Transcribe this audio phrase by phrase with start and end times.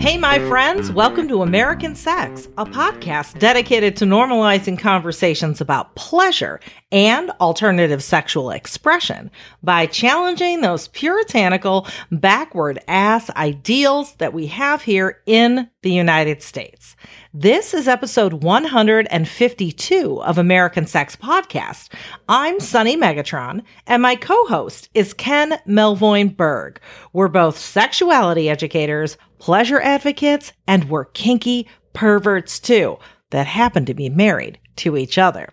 [0.00, 6.58] Hey, my friends, welcome to American Sex, a podcast dedicated to normalizing conversations about pleasure
[6.90, 9.30] and alternative sexual expression
[9.62, 16.96] by challenging those puritanical, backward ass ideals that we have here in the United States.
[17.34, 21.92] This is episode 152 of American Sex Podcast.
[22.26, 26.80] I'm Sunny Megatron, and my co host is Ken Melvoin Berg.
[27.12, 32.98] We're both sexuality educators, pleasure advocates, and we're kinky perverts too
[33.30, 35.52] that happen to be married to each other.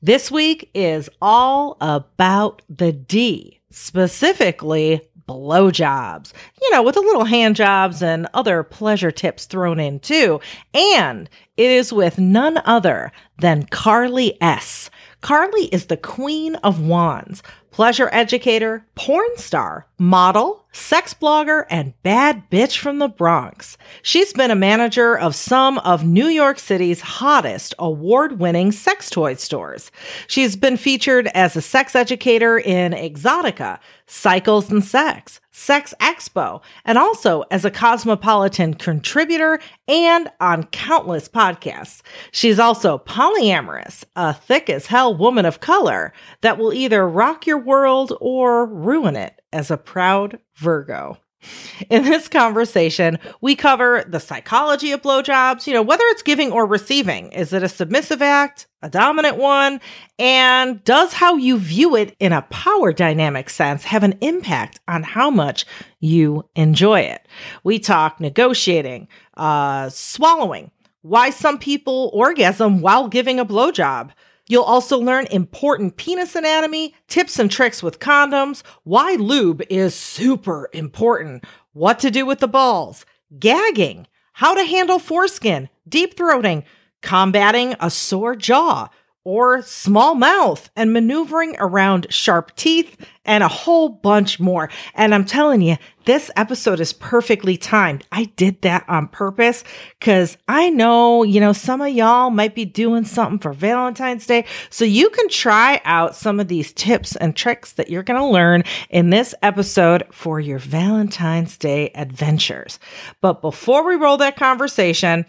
[0.00, 7.56] This week is all about the D, specifically blowjobs, you know, with a little hand
[7.56, 10.40] jobs and other pleasure tips thrown in too.
[10.74, 14.90] And it is with none other than Carly S.
[15.20, 22.48] Carly is the queen of wands, pleasure educator, porn star, model, sex blogger, and bad
[22.50, 23.76] bitch from the Bronx.
[24.02, 29.34] She's been a manager of some of New York City's hottest award winning sex toy
[29.34, 29.90] stores.
[30.26, 36.98] She's been featured as a sex educator in Exotica, Cycles and Sex, Sex Expo, and
[36.98, 42.02] also as a cosmopolitan contributor and on countless podcasts.
[42.32, 47.58] She's also polyamorous, a thick as hell woman of color that will either rock your
[47.58, 51.18] world or ruin it as a proud Virgo.
[51.90, 56.66] In this conversation, we cover the psychology of blowjobs, you know, whether it's giving or
[56.66, 57.32] receiving.
[57.32, 59.80] Is it a submissive act, a dominant one?
[60.18, 65.02] And does how you view it in a power dynamic sense have an impact on
[65.02, 65.64] how much
[66.00, 67.26] you enjoy it?
[67.64, 70.70] We talk negotiating, uh, swallowing,
[71.02, 74.10] why some people orgasm while giving a blowjob
[74.48, 80.68] You'll also learn important penis anatomy, tips and tricks with condoms, why lube is super
[80.72, 83.06] important, what to do with the balls,
[83.38, 86.64] gagging, how to handle foreskin, deep throating,
[87.02, 88.88] combating a sore jaw,
[89.24, 94.68] or small mouth and maneuvering around sharp teeth and a whole bunch more.
[94.94, 98.04] And I'm telling you, this episode is perfectly timed.
[98.10, 99.62] I did that on purpose
[100.00, 104.44] because I know, you know, some of y'all might be doing something for Valentine's Day.
[104.70, 108.26] So you can try out some of these tips and tricks that you're going to
[108.26, 112.80] learn in this episode for your Valentine's Day adventures.
[113.20, 115.26] But before we roll that conversation,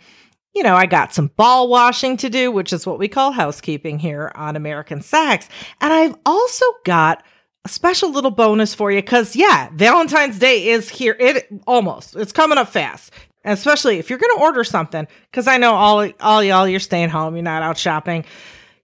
[0.53, 3.99] you know, I got some ball washing to do, which is what we call housekeeping
[3.99, 5.49] here on American Sex.
[5.81, 7.23] And I've also got
[7.65, 11.15] a special little bonus for you because, yeah, Valentine's Day is here.
[11.19, 13.11] It almost, it's coming up fast.
[13.45, 17.09] Especially if you're going to order something, because I know all, all y'all, you're staying
[17.09, 18.23] home, you're not out shopping.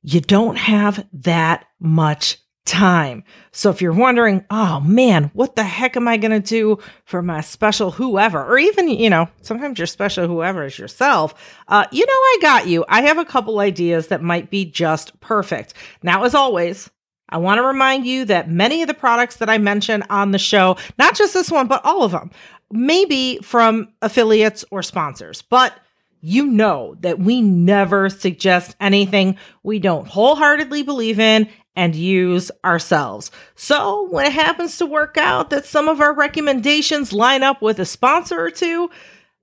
[0.04, 3.24] You don't have that much time.
[3.52, 7.24] So if you're wondering, oh man, what the heck am I going to do for
[7.24, 8.46] my special whoever?
[8.46, 11.34] Or even, you know, sometimes your special whoever is yourself.
[11.68, 12.86] Uh, you know, I got you.
[12.88, 15.74] I have a couple ideas that might be just perfect.
[16.04, 16.92] Now, as always,
[17.28, 20.38] I want to remind you that many of the products that I mention on the
[20.38, 22.30] show, not just this one, but all of them,
[22.72, 25.42] may be from affiliates or sponsors.
[25.42, 25.74] But
[26.22, 31.50] you know that we never suggest anything we don't wholeheartedly believe in
[31.80, 33.32] and use ourselves.
[33.56, 37.80] So when it happens to work out that some of our recommendations line up with
[37.80, 38.90] a sponsor or two,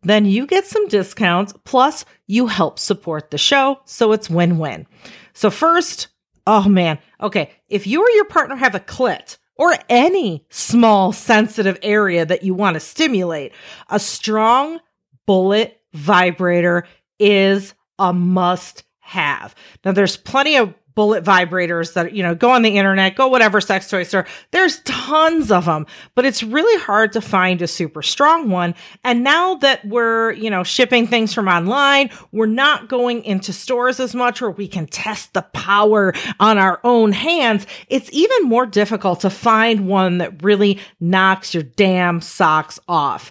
[0.03, 3.81] then you get some discounts, plus you help support the show.
[3.87, 4.87] So it's win win.
[5.33, 6.09] So, first,
[6.47, 11.79] oh man, okay, if you or your partner have a clit, or any small sensitive
[11.81, 13.53] area that you want to stimulate,
[13.89, 14.79] a strong
[15.25, 16.87] bullet vibrator
[17.19, 19.55] is a must have.
[19.87, 23.61] Now, there's plenty of bullet vibrators that, you know, go on the internet, go whatever
[23.61, 24.27] sex toy store.
[24.51, 25.87] There's tons of them,
[26.17, 28.75] but it's really hard to find a super strong one.
[29.05, 34.01] And now that we're, you know, shipping things from online, we're not going into stores
[34.01, 37.67] as much where we can test the power on our own hands.
[37.89, 43.31] It's even more difficult to find one that really knocks your damn socks off.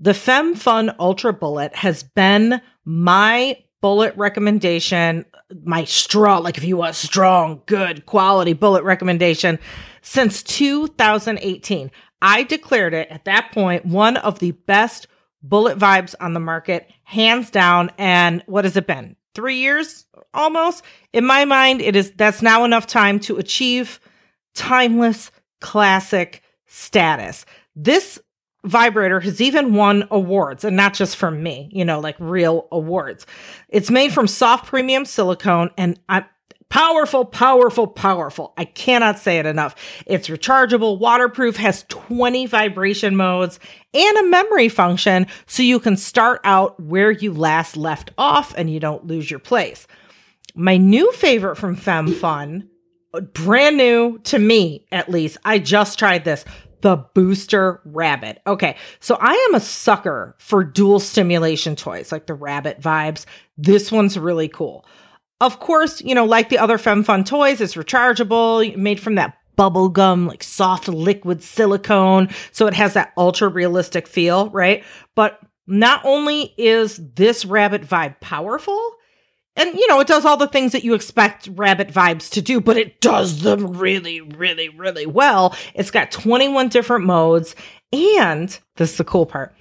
[0.00, 5.24] The FemmeFunn Ultra Bullet has been my bullet recommendation,
[5.64, 9.58] my strong, like if you want strong, good quality bullet recommendation
[10.02, 11.90] since 2018.
[12.22, 15.06] I declared it at that point one of the best
[15.42, 17.90] bullet vibes on the market, hands down.
[17.98, 19.16] And what has it been?
[19.34, 20.84] Three years almost?
[21.12, 24.00] In my mind, it is that's now enough time to achieve
[24.54, 25.30] timeless
[25.60, 27.46] classic status.
[27.74, 28.20] This
[28.64, 33.26] vibrator has even won awards and not just from me, you know, like real awards.
[33.68, 36.24] It's made from soft premium silicone and I'm
[36.68, 38.54] powerful, powerful, powerful.
[38.56, 39.74] I cannot say it enough.
[40.06, 43.58] It's rechargeable, waterproof, has 20 vibration modes
[43.92, 48.70] and a memory function so you can start out where you last left off and
[48.70, 49.86] you don't lose your place.
[50.54, 52.68] My new favorite from FemmeFunn,
[53.34, 55.38] brand new to me at least.
[55.44, 56.44] I just tried this
[56.82, 58.40] the Booster Rabbit.
[58.46, 63.26] Okay, so I am a sucker for dual stimulation toys, like the Rabbit vibes.
[63.56, 64.86] This one's really cool.
[65.40, 70.26] Of course, you know, like the other FemmeFunn toys, it's rechargeable, made from that bubblegum,
[70.26, 72.28] like soft liquid silicone.
[72.52, 74.84] So it has that ultra realistic feel, right?
[75.14, 78.96] But not only is this rabbit vibe powerful,
[79.56, 82.60] and you know, it does all the things that you expect rabbit vibes to do,
[82.60, 85.54] but it does them really, really, really well.
[85.74, 87.54] It's got 21 different modes,
[87.92, 89.54] and this is the cool part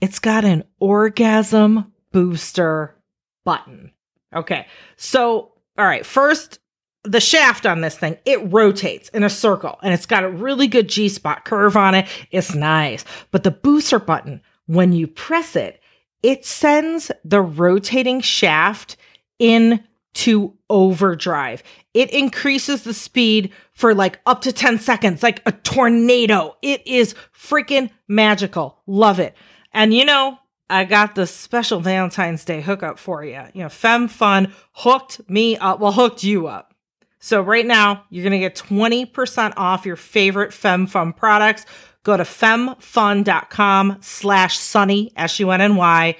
[0.00, 2.96] it's got an orgasm booster
[3.44, 3.92] button.
[4.34, 4.66] Okay,
[4.96, 6.58] so all right, first,
[7.04, 10.66] the shaft on this thing, it rotates in a circle and it's got a really
[10.66, 12.06] good G spot curve on it.
[12.30, 13.04] It's nice.
[13.30, 15.80] But the booster button, when you press it,
[16.22, 18.96] it sends the rotating shaft
[19.40, 21.64] into overdrive.
[21.92, 26.56] It increases the speed for like up to 10 seconds, like a tornado.
[26.62, 28.80] It is freaking magical.
[28.86, 29.34] Love it.
[29.72, 30.38] And you know,
[30.68, 33.42] I got the special Valentine's Day hookup for you.
[33.54, 35.80] You know, FemmeFunn hooked me up.
[35.80, 36.74] Well, hooked you up.
[37.18, 41.66] So right now, you're going to get 20% off your favorite FemmeFunn products.
[42.02, 46.16] Go to femmefunn.com slash sunny, S-U-N-N-Y,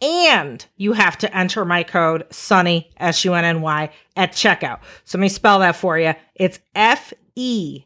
[0.00, 4.80] and you have to enter my code sunny s-u-n-n-y at checkout.
[5.04, 6.14] So let me spell that for you.
[6.34, 7.84] It's f-e-m-m-e-f-u-n-n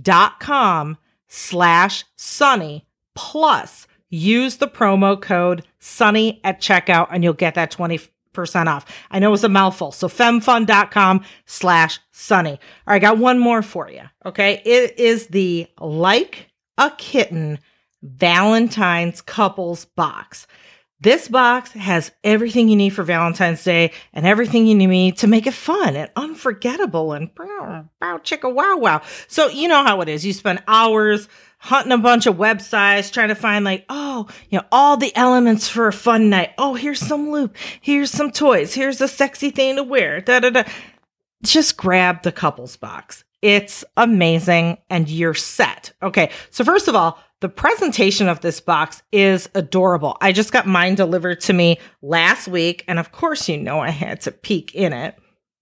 [0.00, 0.96] dot com
[1.26, 8.08] slash sunny plus use the promo code sunny at checkout and you'll get that 20%
[8.66, 8.86] off.
[9.10, 12.52] I know it's a mouthful so femmefunn.com slash sunny.
[12.52, 14.62] All right I got one more for you okay?
[14.64, 17.58] It is the like a kitten
[18.02, 20.46] Valentine's couples box.
[21.00, 25.46] This box has everything you need for Valentine's Day and everything you need to make
[25.46, 29.02] it fun and unforgettable and bow, bow chicka wow wow.
[29.28, 30.26] So you know how it is.
[30.26, 31.28] You spend hours
[31.58, 35.68] hunting a bunch of websites trying to find like, oh, you know, all the elements
[35.68, 36.52] for a fun night.
[36.58, 37.56] Oh, here's some loop.
[37.80, 38.74] Here's some toys.
[38.74, 40.20] Here's a sexy thing to wear.
[40.20, 40.64] Da da da.
[41.44, 43.22] Just grab the couples box.
[43.42, 45.92] It's amazing and you're set.
[46.02, 46.30] Okay.
[46.50, 50.16] So first of all, the presentation of this box is adorable.
[50.20, 52.84] I just got mine delivered to me last week.
[52.88, 55.16] And of course, you know, I had to peek in it.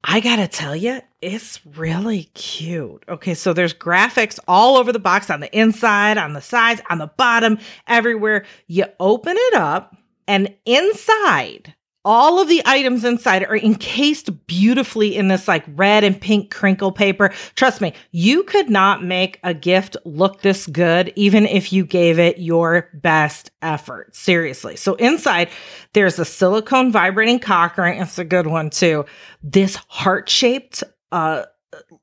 [0.09, 3.05] I gotta tell you, it's really cute.
[3.09, 6.99] Okay, so there's graphics all over the box on the inside, on the sides, on
[6.99, 7.59] the bottom,
[7.89, 8.47] everywhere.
[8.69, 9.97] You open it up,
[10.29, 11.75] and inside
[12.07, 16.93] all of the items inside are encased beautifully in this like red and pink crinkle
[16.93, 17.35] paper.
[17.57, 22.21] Trust me, you could not make a gift look this good, even if you gave
[22.21, 24.15] it your best effort.
[24.15, 24.77] Seriously.
[24.77, 25.51] So inside,
[25.95, 28.01] there's a silicone vibrating cock ring.
[28.01, 29.05] It's a good one too.
[29.43, 31.47] This heart shaped, uh,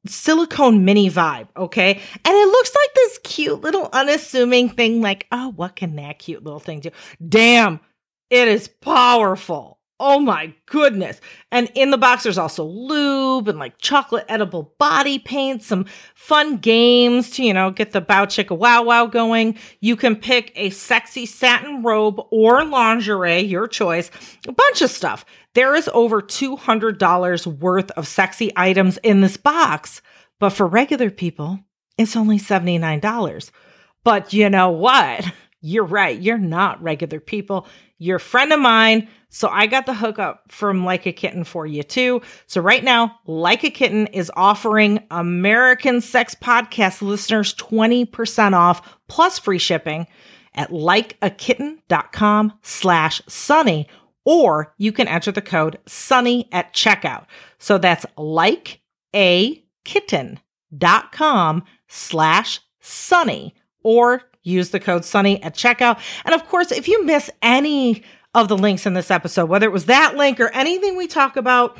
[0.05, 1.93] silicone mini vibe, okay?
[1.93, 6.43] And it looks like this cute little unassuming thing, like, oh, what can that cute
[6.43, 6.91] little thing do?
[7.25, 7.79] Damn,
[8.29, 9.72] it is powerful.
[9.99, 11.21] Oh my goodness.
[11.51, 16.57] And in the box, there's also lube and like chocolate edible body paint, some fun
[16.57, 19.57] games to, you know, get the bow chicka wow wow going.
[19.81, 24.09] You can pick a sexy satin robe or lingerie, your choice,
[24.47, 25.25] a bunch of stuff.
[25.53, 30.01] There is over $200 worth of sexy items in this box,
[30.39, 31.59] but for regular people,
[31.97, 33.51] it's only $79.
[34.03, 35.31] But you know what?
[35.61, 36.19] You're right.
[36.19, 37.67] You're not regular people.
[37.97, 39.07] You're a friend of mine.
[39.33, 42.21] So I got the hookup from Like a Kitten for you too.
[42.45, 49.39] So right now, Like a Kitten is offering American Sex Podcast listeners 20% off plus
[49.39, 50.05] free shipping
[50.53, 53.87] at likeakitten.com slash sunny,
[54.23, 57.25] or you can enter the code sunny at checkout.
[57.57, 58.81] So that's like
[59.15, 65.99] a kitten.com slash sunny, or use the code sunny at checkout.
[66.23, 69.73] And of course, if you miss any of the links in this episode, whether it
[69.73, 71.77] was that link or anything we talk about,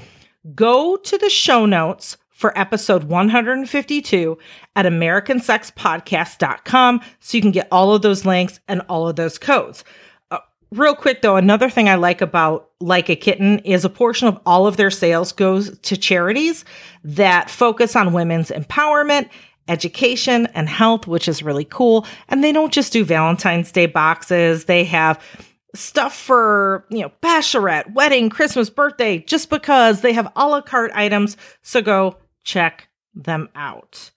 [0.56, 4.38] go to the show notes for episode 152
[4.76, 9.86] at americansexpodcast.com so you can get all of those links and all of those codes.
[10.30, 10.40] Uh,
[10.72, 14.42] real quick though, another thing I like about Like a Kitten is a portion of
[14.46, 16.66] all of their sales goes to charities
[17.06, 19.30] that focus on women's empowerment,
[19.70, 22.06] education, and health, which is really cool.
[22.28, 25.24] And they don't just do Valentine's Day boxes, they have
[25.74, 30.92] stuff for, you know, bachelorette, wedding, Christmas, birthday, just because they have a la carte
[30.94, 31.38] items.
[31.62, 34.12] So go check them out.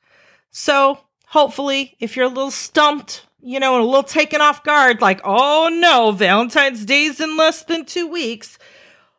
[0.51, 5.01] So hopefully, if you're a little stumped, you know, and a little taken off guard,
[5.01, 8.59] like, oh no, Valentine's Day's in less than two weeks.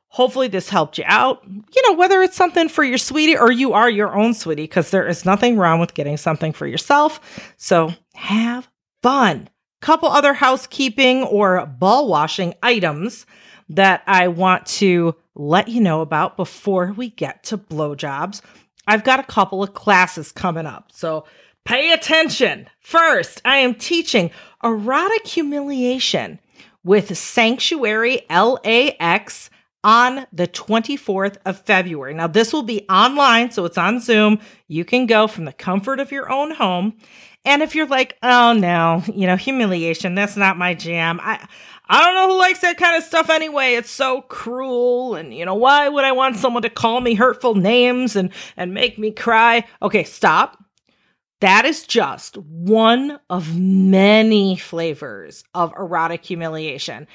[0.09, 1.43] Hopefully, this helped you out.
[1.45, 4.89] You know, whether it's something for your sweetie or you are your own sweetie, because
[4.89, 7.53] there is nothing wrong with getting something for yourself.
[7.57, 8.67] So have
[9.03, 9.49] fun.
[9.87, 13.25] Couple other housekeeping or ball washing items
[13.69, 18.41] that I want to let you know about before we get to blowjobs.
[18.85, 20.91] I've got a couple of classes coming up.
[20.91, 21.23] So
[21.63, 22.67] pay attention.
[22.81, 24.29] First, I am teaching
[24.61, 26.41] erotic humiliation
[26.83, 29.49] with Sanctuary LAX
[29.85, 32.13] on the 24th of February.
[32.13, 34.39] Now, this will be online, so it's on Zoom.
[34.67, 36.97] You can go from the comfort of your own home.
[37.47, 41.19] And if you're like, oh no, you know, humiliation, that's not my jam.
[41.23, 41.47] I
[41.89, 43.75] I don't know who likes that kind of stuff anyway.
[43.75, 45.15] It's so cruel.
[45.15, 48.73] And, you know, why would I want someone to call me hurtful names and, and
[48.73, 49.65] make me cry?
[49.81, 50.61] Okay, stop.
[51.39, 57.07] That is just one of many flavors of erotic humiliation.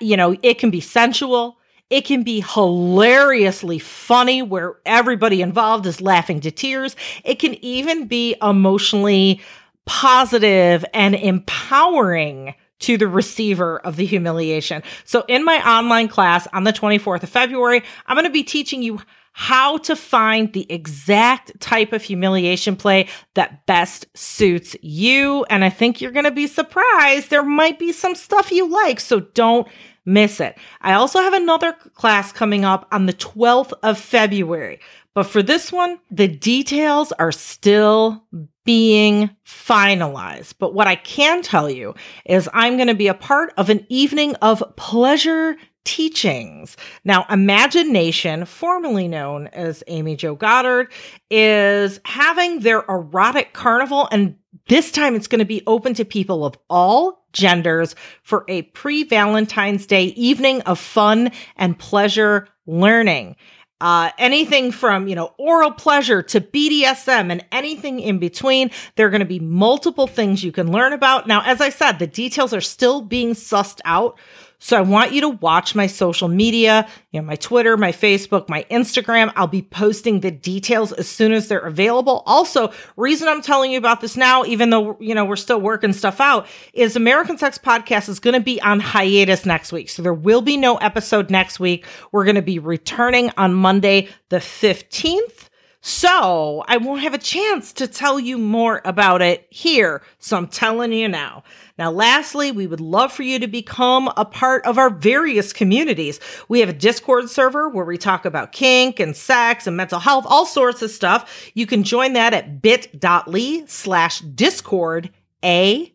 [0.00, 1.58] You know, it can be sensual.
[1.90, 6.96] It can be hilariously funny where everybody involved is laughing to tears.
[7.22, 9.42] It can even be emotionally
[9.86, 14.82] positive and empowering to the receiver of the humiliation.
[15.04, 18.82] So in my online class on the 24th of February, I'm going to be teaching
[18.82, 19.00] you
[19.32, 25.44] how to find the exact type of humiliation play that best suits you.
[25.50, 27.28] And I think you're going to be surprised.
[27.28, 29.68] There might be some stuff you like, so don't
[30.06, 30.56] miss it.
[30.80, 34.80] I also have another class coming up on the 12th of February.
[35.16, 38.22] But for this one, the details are still
[38.66, 40.56] being finalized.
[40.58, 41.94] But what I can tell you
[42.26, 46.76] is I'm going to be a part of an evening of pleasure teachings.
[47.02, 50.92] Now, Imagination, formerly known as Amy Jo Goddard,
[51.30, 54.36] is having their erotic carnival, and
[54.68, 59.02] this time it's going to be open to people of all genders for a pre
[59.02, 63.36] Valentine's Day evening of fun and pleasure learning
[63.80, 68.70] uh, anything from, you know, oral pleasure to BDSM and anything in between.
[68.94, 71.26] There are going to be multiple things you can learn about.
[71.26, 74.18] Now, as I said, the details are still being sussed out.
[74.58, 78.48] So I want you to watch my social media, you know, my Twitter, my Facebook,
[78.48, 79.32] my Instagram.
[79.36, 82.22] I'll be posting the details as soon as they're available.
[82.26, 85.92] Also, reason I'm telling you about this now, even though, you know, we're still working
[85.92, 89.88] stuff out, is American Sex Podcast is going to be on hiatus next week.
[89.88, 91.86] So there will be no episode next week.
[92.12, 95.48] We're going to be returning on Monday, the 15th.
[95.88, 100.02] So I won't have a chance to tell you more about it here.
[100.18, 101.44] So I'm telling you now.
[101.78, 106.18] Now, lastly, we would love for you to become a part of our various communities.
[106.48, 110.24] We have a Discord server where we talk about kink and sex and mental health,
[110.26, 111.52] all sorts of stuff.
[111.54, 115.10] You can join that at bit.ly slash discord
[115.44, 115.92] ASP.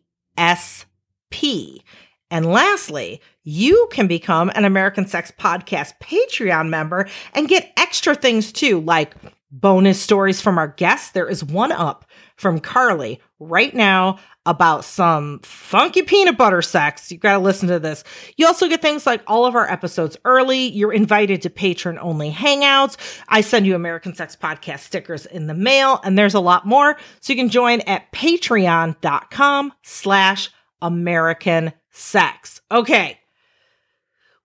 [2.30, 8.52] And lastly, you can become an American Sex Podcast Patreon member and get extra things
[8.52, 9.14] too, like
[9.52, 11.10] bonus stories from our guests.
[11.10, 12.06] There is one up
[12.36, 17.12] from Carly right now about some funky peanut butter sex.
[17.12, 18.02] You got to listen to this.
[18.36, 20.68] You also get things like all of our episodes early.
[20.68, 22.96] You're invited to patron only hangouts.
[23.28, 26.96] I send you American Sex Podcast stickers in the mail, and there's a lot more.
[27.20, 32.60] So you can join at patreon.com slash American Sex.
[32.70, 33.21] Okay.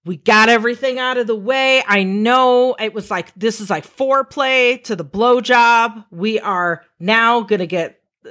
[0.08, 1.84] We got everything out of the way.
[1.86, 6.06] I know it was like, this is like foreplay to the blowjob.
[6.12, 8.30] We are now to get uh,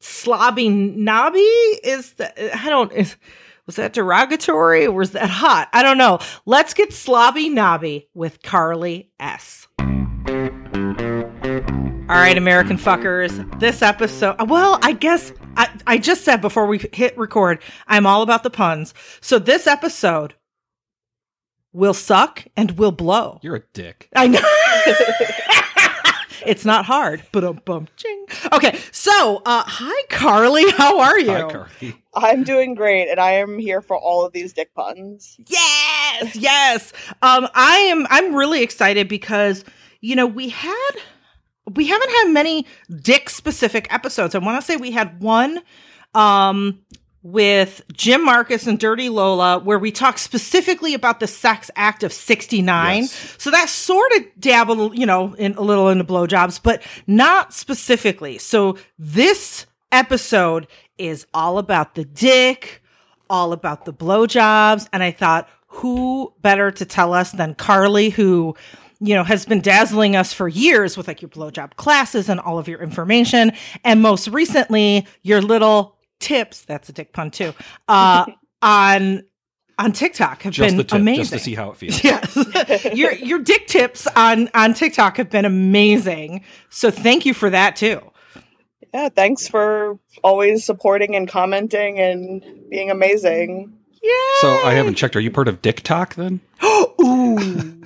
[0.00, 3.16] slobby knobby is that I don't is
[3.64, 5.70] was that derogatory or was that hot?
[5.72, 6.18] I don't know.
[6.44, 9.66] Let's get slobby knobby with Carly S.
[12.06, 13.58] All right, American fuckers.
[13.60, 18.20] This episode, well, I guess I, I just said before we hit record, I'm all
[18.20, 18.92] about the puns.
[19.22, 20.34] So this episode
[21.74, 23.38] will suck and will blow.
[23.42, 24.08] You're a dick.
[24.16, 24.40] I know.
[26.46, 27.22] It's not hard.
[27.32, 28.26] But um bum ching.
[28.52, 31.30] Okay, so uh hi Carly, how are you?
[31.30, 31.96] Hi, Carly.
[32.14, 35.36] I'm doing great, and I am here for all of these dick puns.
[35.46, 36.92] Yes, yes.
[37.22, 38.06] Um, I am.
[38.10, 39.64] I'm really excited because
[40.00, 40.90] you know we had
[41.74, 42.66] we haven't had many
[43.02, 44.34] dick specific episodes.
[44.34, 45.62] I want to say we had one
[46.14, 46.80] um
[47.24, 52.12] with Jim Marcus and Dirty Lola, where we talk specifically about the sex act of
[52.12, 53.02] 69.
[53.02, 53.36] Yes.
[53.38, 58.36] So that sort of dabbled, you know, in a little into blowjobs, but not specifically.
[58.36, 60.66] So this episode
[60.98, 62.82] is all about the dick,
[63.30, 64.86] all about the blowjobs.
[64.92, 68.54] And I thought, who better to tell us than Carly, who
[69.00, 72.58] you know, has been dazzling us for years with like your blowjob classes and all
[72.58, 73.52] of your information.
[73.82, 77.52] And most recently, your little tips, that's a dick pun too,
[77.88, 78.26] uh,
[78.62, 79.24] on
[79.76, 81.22] on TikTok have Just been the tip, amazing.
[81.22, 82.00] just to see how it feels.
[82.04, 82.94] Yes.
[82.94, 86.44] your your dick tips on on TikTok have been amazing.
[86.70, 88.00] So thank you for that too.
[88.92, 93.76] Yeah, thanks for always supporting and commenting and being amazing.
[94.00, 94.12] Yeah.
[94.40, 95.16] So I haven't checked.
[95.16, 96.40] Are you part of Dick Talk then?
[97.02, 97.80] Ooh.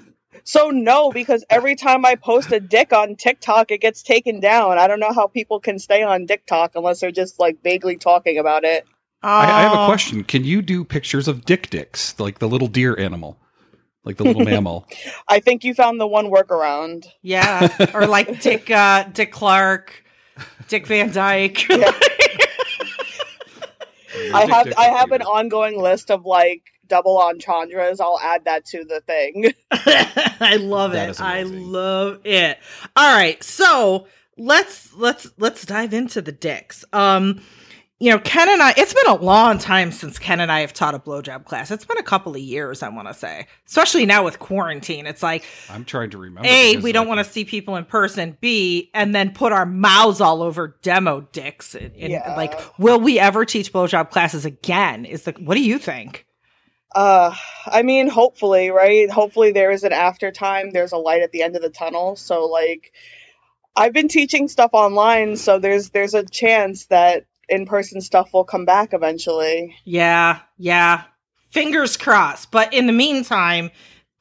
[0.49, 4.79] So no, because every time I post a dick on TikTok, it gets taken down.
[4.79, 8.39] I don't know how people can stay on TikTok unless they're just like vaguely talking
[8.39, 8.87] about it.
[9.23, 10.25] I, I have a question.
[10.25, 13.39] Can you do pictures of dick dicks, like the little deer animal,
[14.05, 14.87] like the little mammal?
[15.29, 17.05] I think you found the one workaround.
[17.21, 17.91] Yeah.
[17.93, 20.03] Or like Dick uh Dick Clark,
[20.67, 21.69] Dick Van Dyke.
[21.69, 21.93] Yeah.
[24.33, 28.01] I have I have an ongoing list of like double entendres.
[28.01, 29.53] I'll add that to the thing.
[30.41, 31.11] I love That it.
[31.13, 32.59] is I love it.
[32.97, 36.85] All right, so let's let's let's dive into the dicks.
[36.93, 37.41] Um,
[38.01, 38.75] you know, Ken and I.
[38.77, 41.73] It's been a long time since Ken and I have taught a blowjob class.
[41.73, 45.05] It's been a couple of years, I want to say, especially now with quarantine.
[45.05, 46.49] It's like I'm trying to remember.
[46.49, 48.39] a because, we don't like, want to see people in person.
[48.41, 51.75] B and then put our mouths all over demo dicks.
[51.75, 52.37] And, and, Yeah.
[52.37, 55.05] like, will we ever teach blowjob classes again?
[55.05, 56.25] Is the what do you think?
[56.95, 57.35] Uh,
[57.67, 59.11] I mean, hopefully, right?
[59.11, 60.71] Hopefully, there is an after time.
[60.71, 62.17] There's a light at the end of the tunnel.
[62.17, 62.93] So, like,
[63.77, 68.45] I've been teaching stuff online, so there's there's a chance that in person stuff will
[68.45, 69.77] come back eventually.
[69.85, 71.05] Yeah, yeah.
[71.51, 72.51] Fingers crossed.
[72.51, 73.71] But in the meantime,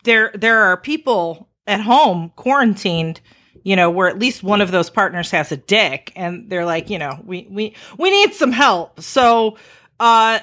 [0.04, 3.22] there there are people at home quarantined,
[3.64, 6.90] you know, where at least one of those partners has a dick and they're like,
[6.90, 9.02] you know, we we we need some help.
[9.02, 9.58] So,
[10.00, 10.40] uh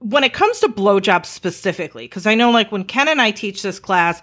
[0.00, 3.62] when it comes to blowjobs specifically, because I know like when Ken and I teach
[3.62, 4.22] this class,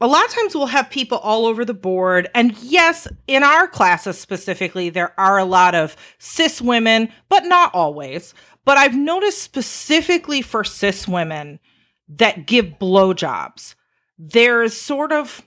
[0.00, 2.28] a lot of times we'll have people all over the board.
[2.34, 7.74] And yes, in our classes specifically, there are a lot of cis women, but not
[7.74, 8.32] always.
[8.64, 11.58] But I've noticed specifically for cis women
[12.08, 13.74] that give blowjobs,
[14.18, 15.42] there's sort of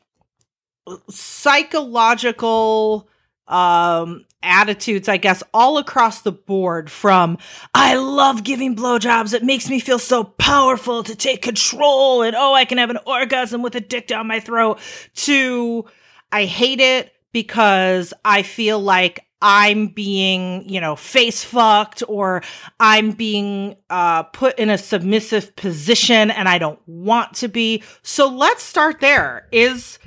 [1.10, 3.08] psychological
[3.48, 7.38] um attitudes i guess all across the board from
[7.74, 9.34] i love giving blowjobs.
[9.34, 13.00] It makes me feel so powerful to take control and oh i can have an
[13.06, 14.80] orgasm with a dick down my throat
[15.16, 15.86] to
[16.32, 22.44] i hate it because i feel like i'm being you know face fucked or
[22.80, 27.84] i'm being uh put in a submissive position and i don't want to be.
[28.04, 29.48] So let's start there.
[29.52, 30.00] Is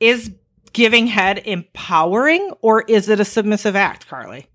[0.00, 0.32] is
[0.72, 4.46] giving head empowering or is it a submissive act, Carly?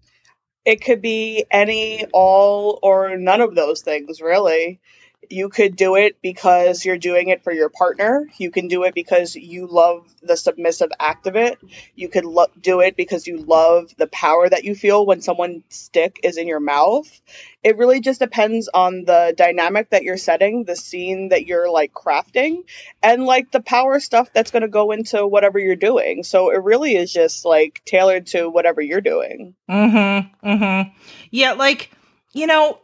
[0.66, 4.80] It could be any, all, or none of those things, really.
[5.30, 8.28] You could do it because you're doing it for your partner.
[8.38, 11.60] You can do it because you love the submissive act of it.
[11.96, 15.64] You could lo- do it because you love the power that you feel when someone's
[15.70, 17.10] stick is in your mouth.
[17.64, 21.94] It really just depends on the dynamic that you're setting, the scene that you're like
[21.94, 22.64] crafting,
[23.02, 26.24] and like the power stuff that's going to go into whatever you're doing.
[26.24, 29.56] So it really is just like tailored to whatever you're doing.
[29.70, 30.48] Mm-hmm.
[30.48, 30.90] Mm-hmm.
[31.32, 31.92] Yeah, like,
[32.34, 32.80] you know,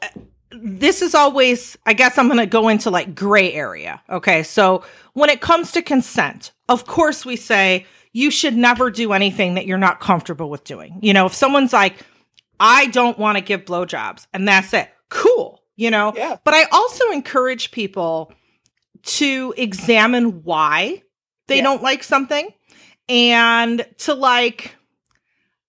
[0.52, 4.02] this is always, I guess I'm going to go into like gray area.
[4.10, 4.44] Okay.
[4.44, 4.84] So
[5.14, 9.66] when it comes to consent, of course we say you should never do anything that
[9.68, 10.98] you're not comfortable with doing.
[11.02, 11.98] You know, if someone's like,
[12.60, 15.62] I don't want to give blowjobs and that's it, cool.
[15.76, 16.38] You know, Yeah.
[16.44, 18.34] but I also encourage people
[19.04, 21.04] to examine why
[21.48, 21.64] they Yeah.
[21.64, 22.50] don't like something
[23.08, 24.76] and to like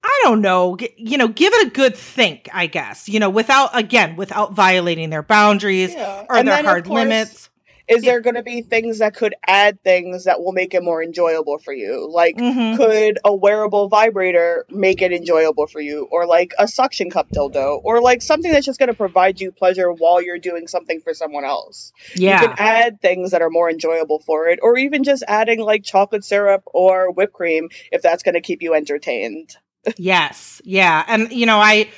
[0.02, 3.08] I don't know, you know, give it a good think, I guess.
[3.08, 6.24] You know, without again, without violating their boundaries Yeah.
[6.28, 7.50] or And their hard course, limits.
[7.88, 11.02] Is there going to be things that could add things that will make it more
[11.02, 12.08] enjoyable for you?
[12.08, 12.76] Like, Mhm.
[12.76, 16.06] could a wearable vibrator make it enjoyable for you?
[16.08, 17.80] Or like a suction cup dildo?
[17.82, 21.14] Or like something that's just going to provide you pleasure while you're doing something for
[21.14, 21.92] someone else?
[22.14, 22.40] Yeah.
[22.42, 24.60] You can add things that are more enjoyable for it.
[24.62, 28.62] Or even just adding like chocolate syrup or whipped cream if that's going to keep
[28.62, 29.56] you entertained.
[29.96, 30.60] Yes.
[30.64, 31.04] Yeah.
[31.08, 31.88] And you know, I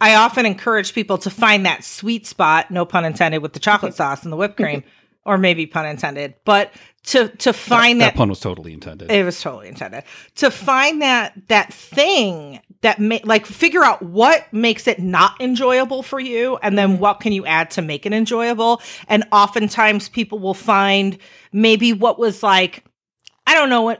[0.00, 3.94] I often encourage people to find that sweet spot, no pun intended, with the chocolate
[3.96, 4.84] sauce and the whipped cream.
[5.24, 6.72] or maybe pun intended, but
[7.06, 9.10] to to find that, that, pun was totally intended.
[9.10, 10.02] it was totally intended
[10.34, 16.02] to find that that thing that ma- like figure out what makes it not enjoyable
[16.02, 17.00] for you and then mm-hmm.
[17.00, 21.16] what can you add to make it enjoyable and oftentimes people will find
[21.52, 22.84] maybe what was like
[23.46, 23.98] i don't know a,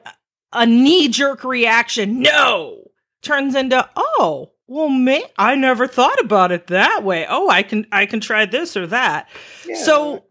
[0.53, 2.86] a knee jerk reaction no
[3.26, 7.86] turns into oh well man i never thought about it that way oh i can
[7.92, 9.28] i can try this or that
[9.66, 9.76] Yeah.
[9.76, 10.24] so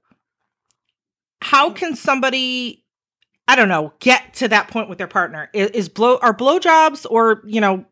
[1.41, 2.85] how can somebody
[3.47, 5.51] I don't know, get to that point with their partner?
[5.53, 7.85] Is, is blow are blowjobs or, you know,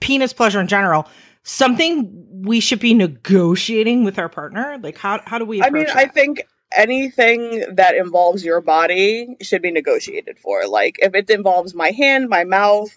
[0.00, 1.08] penis pleasure in general
[1.42, 4.78] something we should be negotiating with our partner?
[4.82, 6.42] Like how how do we I mean, approach I think
[6.76, 10.66] anything that involves your body should be negotiated for.
[10.66, 12.96] Like if it involves my hand, my mouth,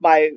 [0.00, 0.32] my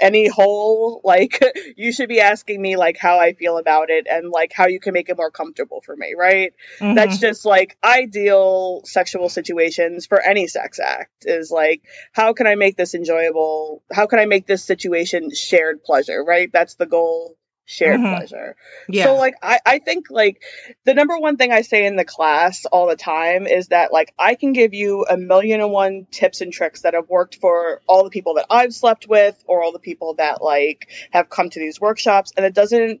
[0.00, 1.40] any hole, like
[1.76, 4.80] you should be asking me like how I feel about it and like how you
[4.80, 6.52] can make it more comfortable for me, right?
[6.80, 6.94] Mhm.
[6.94, 11.82] That's just like ideal sexual situations for any sex act is like
[12.12, 13.82] how can I make this enjoyable?
[13.92, 16.50] How can I make this situation shared pleasure, right?
[16.52, 17.36] That's the goal.
[17.68, 18.10] Shared Mhm.
[18.10, 18.56] pleasure.
[18.88, 19.04] yeah.
[19.04, 20.40] So like I, I think like
[20.84, 24.14] the number one thing I say in the class all the time is that like
[24.16, 27.82] I can give you a million and one tips and tricks that have worked for
[27.88, 31.50] all the people that I've slept with or all the people that like have come
[31.50, 33.00] to these workshops and it doesn't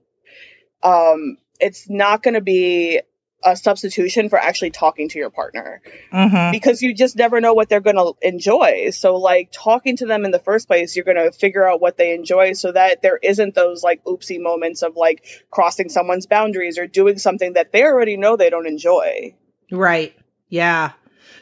[0.82, 3.00] um it's not going to be
[3.46, 5.80] a substitution for actually talking to your partner
[6.12, 6.50] Mhm.
[6.50, 8.90] because you just never know what they're going to enjoy.
[8.90, 11.96] So, like, talking to them in the first place, you're going to figure out what
[11.96, 16.76] they enjoy so that there isn't those, like, oopsie moments of, like, crossing someone's boundaries
[16.76, 19.34] or doing something that they already know they don't enjoy.
[19.70, 20.14] Right.
[20.48, 20.90] Yeah.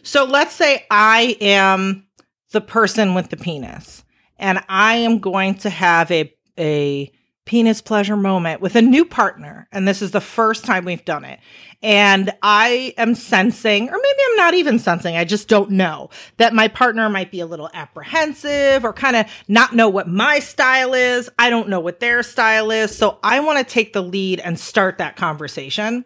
[0.02, 2.06] So let's say I am
[2.52, 4.04] the person with the penis
[4.38, 7.10] and I am going to have a a
[7.44, 11.24] penis pleasure moment with a new partner and this is the first time we've done
[11.24, 11.40] it.
[11.82, 16.54] And I am sensing or maybe I'm not even sensing, I just don't know that
[16.54, 20.94] my partner might be a little apprehensive or kind of not know what my style
[20.94, 21.30] is.
[21.38, 22.96] I don't know what their style is.
[22.96, 26.04] So I want to take the lead and start that conversation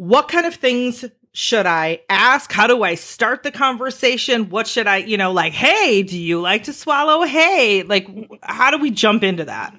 [0.00, 2.50] what kind of things should I ask?
[2.50, 4.48] How do I start the conversation?
[4.48, 8.08] What should I, you know, like, hey, do you like to swallow Hey, Like,
[8.42, 9.74] how do we jump into that?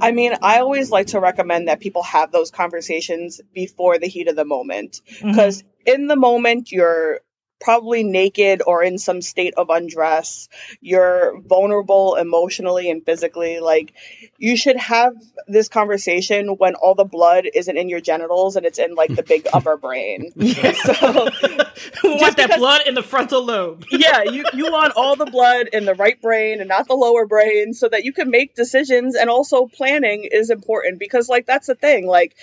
[0.00, 4.28] I mean, I always like to recommend that people have those conversations before the heat
[4.28, 5.30] of the moment Mm-hmm.
[5.30, 7.20] because in the moment you're
[7.60, 10.48] probably naked or in some state of undress
[10.80, 13.92] you're vulnerable emotionally and physically like
[14.38, 15.14] you should have
[15.48, 19.22] this conversation when all the blood isn't in your genitals and it's in like the
[19.22, 21.28] big upper brain so
[22.02, 23.84] we want that because- blood in the frontal lobe.
[23.90, 27.26] yeah, you, you want all the blood in the right brain and not the lower
[27.26, 31.66] brain so that you can make decisions and also planning is important because like that's
[31.66, 32.06] the thing.
[32.06, 32.34] Like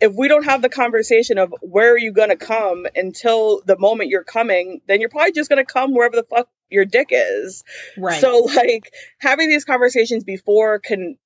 [0.00, 4.10] if we don't have the conversation of where are you gonna come until the moment
[4.10, 7.64] you're coming, then you're probably just gonna come wherever the fuck your dick is.
[7.96, 8.20] Right.
[8.20, 11.16] So like having these conversations before can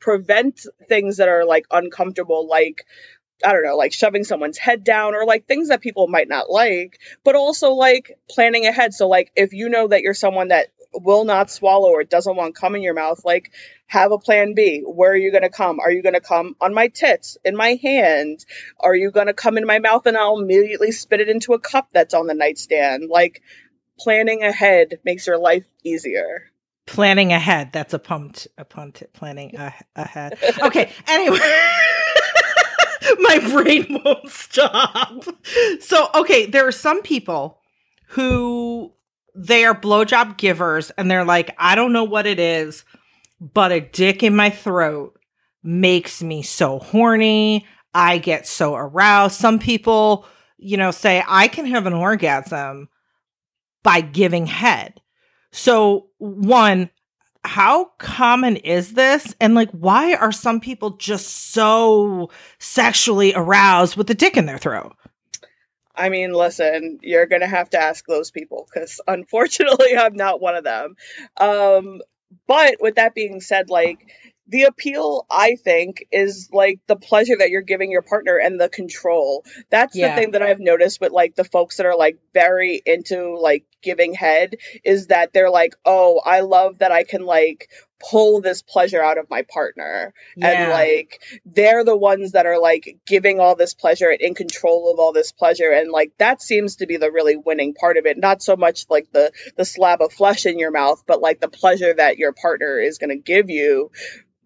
[0.00, 2.86] prevent things that are like uncomfortable, like
[3.44, 6.50] I don't know, like shoving someone's head down or like things that people might not
[6.50, 8.94] like, but also like planning ahead.
[8.94, 12.54] So like if you know that you're someone that will not swallow or doesn't want
[12.54, 13.52] cum in your mouth, like
[13.86, 14.82] have a plan B.
[14.86, 15.80] Where are you going to come?
[15.80, 18.44] Are you going to come on my tits, in my hand?
[18.80, 21.58] Are you going to come in my mouth and I'll immediately spit it into a
[21.58, 23.08] cup that's on the nightstand?
[23.10, 23.42] Like
[23.98, 26.50] planning ahead makes your life easier.
[26.86, 27.72] planning ahead.
[27.72, 30.38] That's a pumped, a pumped planning a- ahead.
[30.62, 30.90] Okay.
[31.08, 31.38] Anyway.
[33.18, 35.24] My brain won't stop.
[35.80, 37.60] So, okay, there are some people
[38.08, 38.92] who
[39.34, 42.84] they are blowjob givers and they're like, I don't know what it is,
[43.40, 45.18] but a dick in my throat
[45.62, 47.66] makes me so horny.
[47.92, 49.36] I get so aroused.
[49.36, 50.26] Some people,
[50.58, 52.88] you know, say I can have an orgasm
[53.82, 55.00] by giving head.
[55.52, 56.90] So, one,
[57.44, 59.34] how common is this?
[59.40, 64.58] And like, why are some people just so sexually aroused with a dick in their
[64.58, 64.96] throat?
[65.94, 70.40] I mean, listen, you're going to have to ask those people because unfortunately, I'm not
[70.40, 70.96] one of them.
[71.36, 72.00] Um,
[72.46, 73.98] but with that being said, like,
[74.46, 78.68] the appeal, I think, is like the pleasure that you're giving your partner and the
[78.68, 79.42] control.
[79.70, 80.14] That's Yeah.
[80.14, 83.64] the thing that I've noticed with like the folks that are like very into like
[83.82, 87.70] giving head is that they're like, oh, I love that I can like
[88.10, 92.98] pull this pleasure out of my partner and like they're the ones that are like
[93.06, 96.76] giving all this pleasure and in control of all this pleasure and like that seems
[96.76, 100.02] to be the really winning part of it not so much like the the slab
[100.02, 103.16] of flesh in your mouth but like the pleasure that your partner is going to
[103.16, 103.90] give you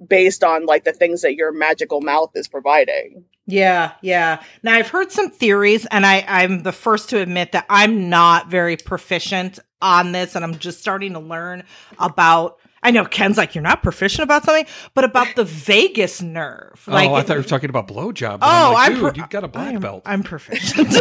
[0.05, 3.25] based on like the things that your magical mouth is providing.
[3.47, 4.43] Yeah, yeah.
[4.63, 8.51] Now I've heard some theories, and I, I'm the first to admit that I'm not
[8.51, 11.65] very proficient on this, and I'm just starting to learn
[11.99, 12.59] about.
[12.83, 16.83] I know Ken's like you're not proficient about something, but about the vagus nerve.
[16.87, 18.39] Like, oh, I thought you were talking about blowjobs.
[18.43, 20.03] Oh, Oh, like, I'm dude, pro- you've got a black I'm, belt.
[20.07, 20.89] I'm proficient.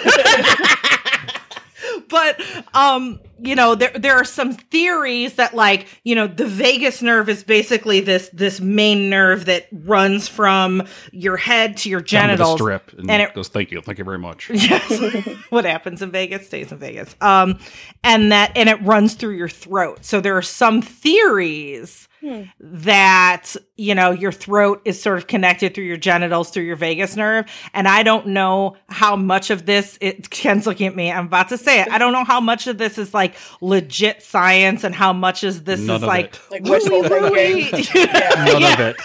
[2.09, 2.41] but
[2.73, 7.29] um, you know, there there are some theories that like, you know, the vagus nerve
[7.29, 12.59] is basically this this main nerve that runs from your head to your to genitals.
[12.59, 14.49] strip and, and it- goes, thank you, thank you very much.
[14.53, 15.25] Yes.
[15.49, 17.15] what happens in Vegas stays in Vegas.
[17.21, 17.59] Um,
[18.03, 20.03] and that and it runs through your throat.
[20.03, 22.43] So there are some theories Hmm.
[22.59, 27.15] that you know your throat is sort of connected through your genitals through your vagus
[27.15, 27.45] nerve.
[27.75, 29.99] And I don't know how much of this.
[30.01, 31.11] It Ken's looking at me.
[31.11, 31.89] I'm about to say it.
[31.89, 35.63] I don't know how much of this is like legit science and how much is
[35.63, 36.41] this None is of like it.
[36.49, 37.63] Like wishful woo-woo-woo.
[37.63, 38.11] thinking.
[38.11, 38.73] None Yeah.
[38.73, 38.97] of it.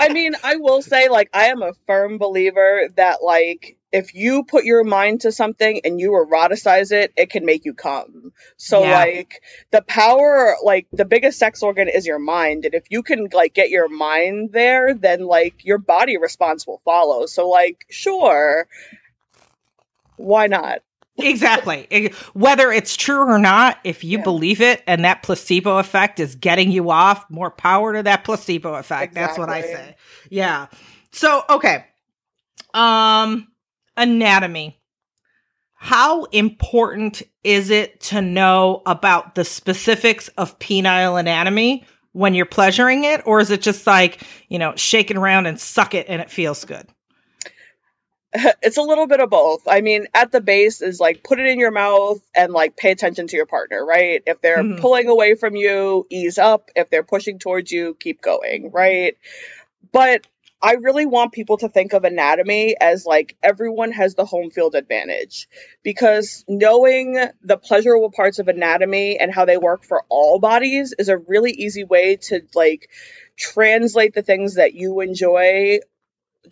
[0.00, 4.42] I mean, I will say, like, I am a firm believer that, like, if you
[4.42, 8.32] put your mind to something and you eroticize it, it can make you come.
[8.56, 8.98] So, Yeah.
[8.98, 12.64] like, the power, like, the biggest sex organ is your mind.
[12.64, 16.82] And if you can, like, get your mind there, then, like, your body response will
[16.84, 17.26] follow.
[17.26, 18.66] So, like, sure.
[20.16, 20.80] Why not?
[21.16, 22.12] Exactly.
[22.32, 24.24] Whether it's true or not, if you Yeah.
[24.24, 28.74] believe it and that placebo effect is getting you off, more power to that placebo
[28.74, 29.14] effect.
[29.14, 29.96] That's what I say.
[30.30, 30.66] Yeah.
[31.12, 31.84] So, okay.
[32.74, 33.46] Um
[33.96, 34.80] anatomy.
[35.74, 43.04] How important is it to know about the specifics of penile anatomy when you're pleasuring
[43.04, 46.22] it or is it just like, you know, shake it around and suck it and
[46.22, 46.86] it feels good?
[48.62, 49.62] it's a little bit of both.
[49.68, 52.90] I mean, at the base is like put it in your mouth and like pay
[52.90, 54.22] attention to your partner, right?
[54.26, 54.80] If they're Mhm.
[54.80, 56.70] pulling away from you, ease up.
[56.74, 59.16] If they're pushing towards you, keep going, right?
[59.92, 60.26] But
[60.62, 64.74] I really want people to think of anatomy as like everyone has the home field
[64.74, 65.48] advantage.
[65.82, 71.08] Because knowing the pleasurable parts of anatomy and how they work for all bodies is
[71.08, 72.88] a really easy way to like
[73.36, 75.80] translate the things that you enjoy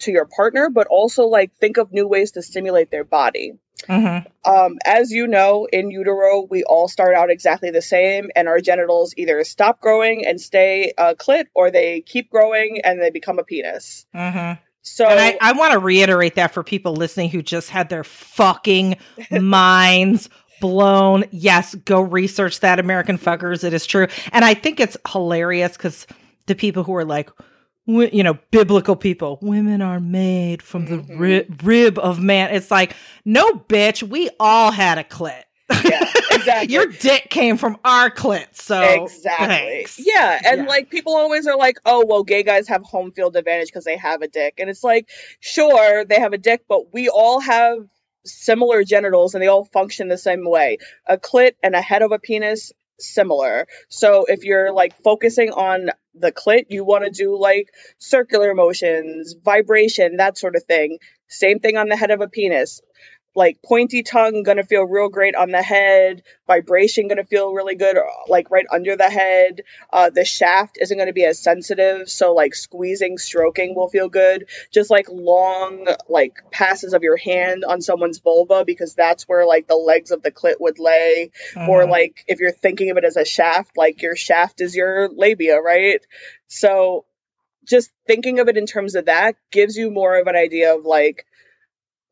[0.00, 3.52] to your partner, but also like think of new ways to stimulate their body.
[3.88, 4.26] Mhm.
[4.44, 8.60] Um, as you know, in utero, we all start out exactly the same, and our
[8.60, 13.38] genitals either stop growing and stay a clit, or they keep growing and they become
[13.38, 14.06] a penis.
[14.14, 14.58] Mhm.
[14.82, 18.04] So, And I, I want to reiterate that for people listening who just had their
[18.04, 18.96] fucking
[19.30, 20.28] minds
[20.60, 21.24] blown.
[21.30, 23.64] Yes, go research that American fuckers.
[23.64, 24.06] It is true.
[24.32, 26.06] And I think it's hilarious because
[26.46, 27.30] the people who are like,
[27.86, 31.18] you know, biblical people, women are made from the mm-hmm.
[31.18, 32.54] ri- rib of man.
[32.54, 35.42] It's like, no, bitch, we all had a clit.
[35.84, 36.72] yeah, exactly.
[36.72, 38.46] Your dick came from our clit.
[38.52, 39.46] So exactly.
[39.46, 39.98] thanks.
[39.98, 40.68] Yeah, and Yeah.
[40.68, 43.96] like people always are like, "Oh, well, gay guys have home field advantage because they
[43.96, 45.08] have a dick," and it's like,
[45.40, 47.78] sure, they have a dick, but we all have
[48.24, 50.78] similar genitals and they all function the same way.
[51.06, 53.66] A clit and a head of a penis similar.
[53.88, 59.34] So if you're like focusing on the clit, you want to do like circular motions,
[59.42, 60.98] vibration, that sort of thing.
[61.28, 62.82] Same thing on the head of a penis.
[63.34, 67.96] Like pointy tongue gonna feel real great on the head, vibration gonna feel really good
[68.28, 69.62] like right under the head.
[69.90, 74.48] Uh, the shaft isn't gonna be as sensitive, so like squeezing, stroking will feel good.
[74.70, 79.66] Just like long like passes of your hand on someone's vulva because that's where like
[79.66, 81.90] the legs of the clit would lay or Mhm.
[81.90, 85.58] like if you're thinking of it as a shaft like your shaft is your labia
[85.58, 86.04] right
[86.48, 87.04] so
[87.64, 90.84] just thinking of it in terms of that gives you more of an idea of
[90.84, 91.24] like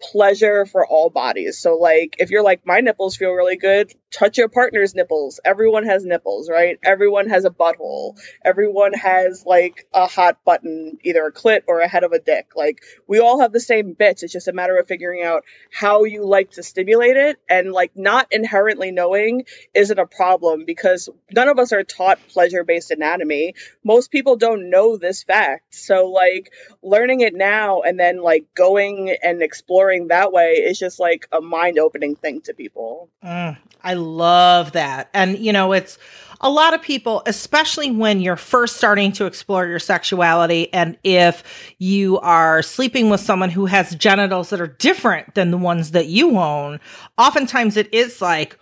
[0.01, 1.59] pleasure for all bodies.
[1.59, 5.85] So like if you're like my nipples feel really good touch your partner's nipples everyone
[5.85, 11.33] has nipples right everyone has a butthole everyone has like a hot button either a
[11.33, 14.33] clit or a head of a dick like we all have the same bits it's
[14.33, 18.27] just a matter of figuring out how you like to stimulate it and like not
[18.31, 19.45] inherently knowing
[19.75, 23.55] isn't a problem because none of us are taught pleasure based anatomy.
[23.85, 25.75] Most people don't know this fact.
[25.75, 31.01] So, like, learning it now and then, like, going and exploring that way is just
[31.01, 33.09] like a mind opening thing to people.
[33.25, 35.11] Mm, I love that.
[35.15, 35.99] And, you know, it's
[36.41, 41.75] a lot of people, especially when you're first starting to explore your sexuality, and if
[41.79, 46.07] you are sleeping with someone who has genitals that are different than the ones that
[46.07, 46.81] you own,
[47.19, 48.59] oftentimes it is like,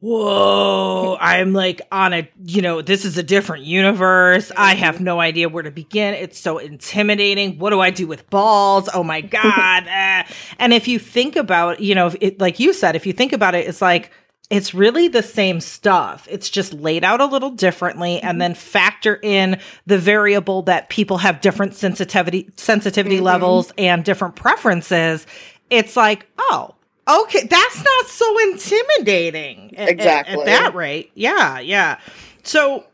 [0.00, 4.50] whoa, I'm like on a, you know, this is a different universe.
[4.56, 6.14] I have no idea where to begin.
[6.14, 7.58] It's so intimidating.
[7.58, 8.88] What do I do with balls?
[8.94, 9.84] Oh my God.
[9.88, 10.24] eh.
[10.58, 13.54] And if you think about, you know, it, like you said, if you think about
[13.54, 14.10] it, it's like,
[14.50, 16.26] it's really the same stuff.
[16.30, 18.26] It's just laid out a little differently Mm-hmm.
[18.26, 23.22] and then factor in the variable that people have different sensitivity sensitivity Mhm.
[23.22, 25.26] levels and different preferences.
[25.70, 26.74] It's like, oh,
[27.08, 29.72] okay, that's not so intimidating.
[29.76, 30.38] at- at- Exactly.
[30.40, 31.10] At, that rate.
[31.14, 31.98] Yeah, yeah.
[32.42, 32.84] So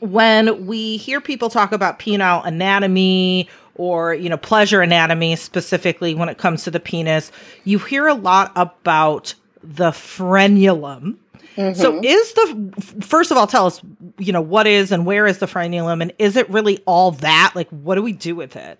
[0.00, 6.28] when we hear people talk about penile anatomy or you know pleasure anatomy specifically when
[6.28, 7.30] it comes to the penis
[7.64, 11.16] you hear a lot about the frenulum
[11.56, 12.04] so Mhm.
[12.04, 13.80] is the first of all tell us
[14.18, 17.52] you know what is and where is the frenulum and is it really all that
[17.54, 18.78] like what do we do with it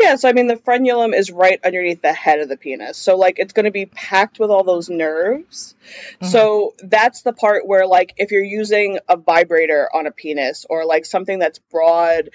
[0.00, 2.96] Yeah, so I mean, the frenulum is right underneath the head of the penis.
[2.96, 5.74] So, like, it's going to be packed with all those nerves.
[6.22, 10.86] So, that's the part where, like, if you're using a vibrator on a penis or,
[10.86, 12.30] like, something that's broad,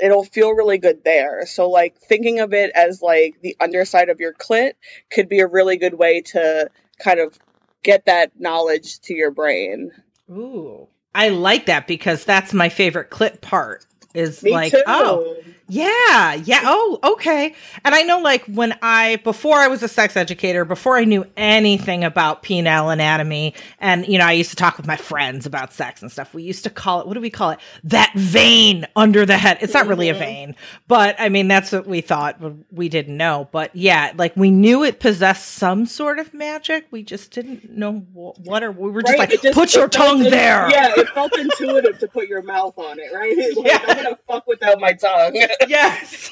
[0.00, 1.46] it'll feel really good there.
[1.46, 4.72] So, like, thinking of it as, like, the underside of your clit
[5.10, 7.38] could be a really good way to kind of
[7.82, 9.90] get that knowledge to your brain.
[10.30, 15.40] ooh i like that because that's my favorite clip part is Me like oh, too.
[15.40, 16.60] oh Yeah, yeah.
[16.64, 17.54] Oh, okay.
[17.84, 21.24] And I know, like, when I, before I was a sex educator, before I knew
[21.36, 25.72] anything about penile anatomy, and, you know, I used to talk with my friends about
[25.72, 27.58] sex and stuff, we used to call it, what do we call it?
[27.84, 29.58] That vein under the head.
[29.60, 30.18] It's not really a Mhm.
[30.18, 30.56] vein,
[30.88, 33.48] but I mean, that's what we thought, but we didn't know.
[33.52, 36.86] But yeah, like, we knew it possessed some sort of magic.
[36.90, 39.88] We just didn't know wh- what, or we were just Right, like, just- put your
[39.88, 40.68] tongue in- there.
[40.70, 43.32] Yeah, it felt intuitive to put your mouth on it, right?
[43.56, 43.78] Like, Yeah.
[43.88, 45.40] I'm gonna fuck without my tongue.
[45.68, 46.30] yes.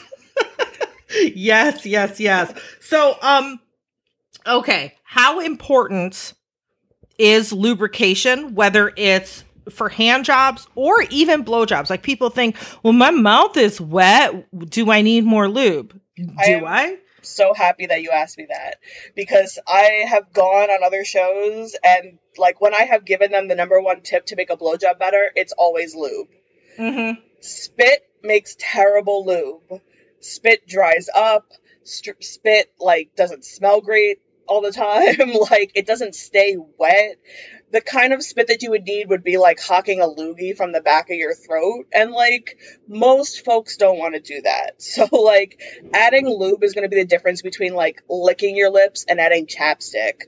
[1.35, 2.53] yes, yes, yes.
[2.81, 3.61] So, um,
[4.47, 6.35] okay, how important
[7.19, 11.91] is lubrication, whether it's for hand jobs or even blow jobs?
[11.91, 14.47] Like people think, well, my mouth is wet.
[14.71, 15.99] Do I need more lube?
[16.17, 16.99] Do I?
[17.23, 18.77] so happy that you asked me that
[19.15, 23.55] because I have gone on other shows and like when I have given them the
[23.55, 26.29] number one tip to make a blowjob better, it's always lube.
[26.79, 27.21] Mm-hmm.
[27.41, 29.81] Spit makes terrible lube.
[30.21, 31.47] Spit dries up.
[31.83, 34.73] St- spit like doesn't smell great all the
[35.27, 35.33] time.
[35.51, 37.17] like it doesn't stay wet.
[37.73, 40.73] The kind of spit that you would need would be like hawking a loogie from
[40.73, 44.83] the back of your throat, and like most folks don't want to do that.
[44.91, 45.61] So like
[45.95, 49.47] adding lube is going to be the difference between like licking your lips and adding
[49.47, 50.23] chapstick.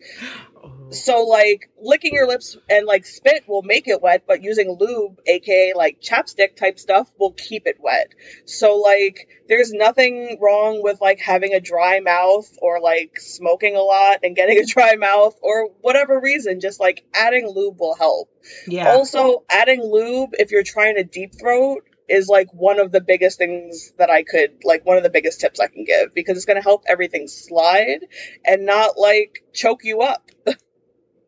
[0.92, 5.20] So like licking your lips and like spit will make it wet, but using lube,
[5.26, 8.14] aka like chapstick type stuff, will keep it wet.
[8.46, 13.82] So like there's nothing wrong with like having a dry mouth or like smoking a
[13.82, 18.30] lot and getting a dry mouth or whatever reason, just like adding lube will help.
[18.66, 18.90] Yeah.
[18.90, 23.38] Also, adding lube if you're trying to deep throat is like one of the biggest
[23.38, 26.46] things that I could like one of the biggest tips I can give because it's
[26.46, 28.06] going to help everything slide
[28.44, 30.30] and not like choke you up.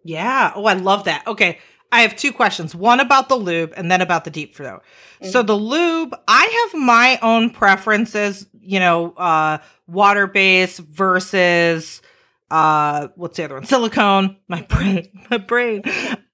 [0.05, 0.53] Yeah.
[0.55, 1.27] Oh, I love that.
[1.27, 1.59] Okay.
[1.93, 2.75] I have two questions.
[2.75, 4.83] One about the lube and then about the deep throat.
[5.31, 12.03] So the lube, I have my own preferences, you know, uh water based versus
[12.51, 13.65] uh what's the other one?
[13.65, 14.37] Silicone.
[14.49, 15.09] My brain.
[15.31, 15.83] My brain.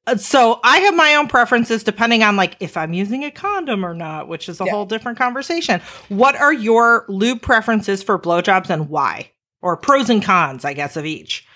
[0.06, 3.84] Uh, So I have my own preferences depending on like if I'm using a condom
[3.84, 4.72] or not, which is a Yeah.
[4.72, 5.80] whole different conversation.
[6.08, 9.30] What are your lube preferences for blowjobs and why?
[9.62, 11.46] Or pros and cons, I guess, of each.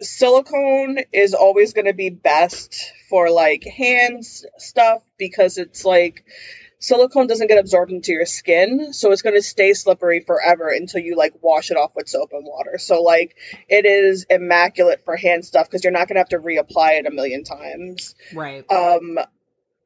[0.00, 6.24] Silicone is always going to be best for like hands stuff because it's like
[6.78, 11.00] silicone doesn't get absorbed into your skin so it's going to stay slippery forever until
[11.00, 13.36] you like wash it off with soap and water so like
[13.68, 17.06] it is immaculate for hand stuff because you're not going to have to reapply it
[17.06, 18.64] a million times Right.
[18.70, 19.18] um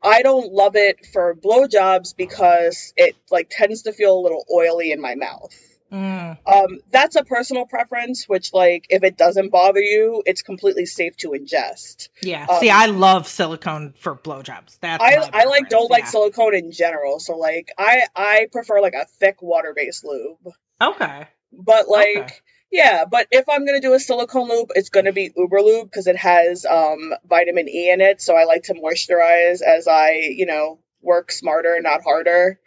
[0.06, 4.92] I don't love it for blowjobs because it like tends to feel a little oily
[4.92, 5.54] in my mouth.
[5.92, 6.38] Mm.
[6.46, 11.16] Um, that's a personal preference, which like if it doesn't bother you, it's completely safe
[11.18, 12.08] to ingest.
[12.20, 12.46] Yeah.
[12.48, 14.78] Um, See, I love silicone for blowjobs.
[14.80, 18.80] That's I I like don't preference, like silicone in general, so like I I prefer
[18.80, 20.54] like a thick water based lube.
[20.80, 21.28] Okay.
[21.52, 22.34] But like Okay.
[22.72, 26.16] yeah, but if I'm gonna do a silicone lube, it's gonna be Uberlube because it
[26.16, 30.80] has um vitamin E in it, so I like to moisturize as I you know
[31.00, 32.58] work smarter, not harder.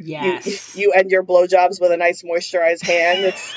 [0.00, 0.76] Yes.
[0.76, 3.24] You you end your blowjobs with a nice moisturized hand.
[3.24, 3.54] It's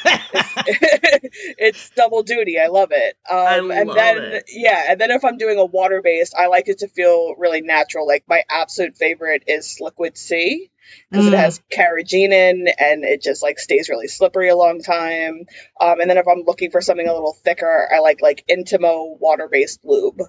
[1.58, 2.60] it's double duty.
[2.60, 3.16] I love it.
[3.30, 4.44] Um, I and love then it.
[4.50, 7.62] yeah, and then if I'm doing a water based, I like it to feel really
[7.62, 8.08] natural.
[8.08, 10.70] Like my absolute favorite is Liquid C
[11.10, 11.34] because Mm.
[11.34, 15.46] it has carrageenan and it just like stays really slippery a long time.
[15.80, 19.18] Um, and then if I'm looking for something a little thicker, I like like Intimo
[19.20, 20.22] water based lube.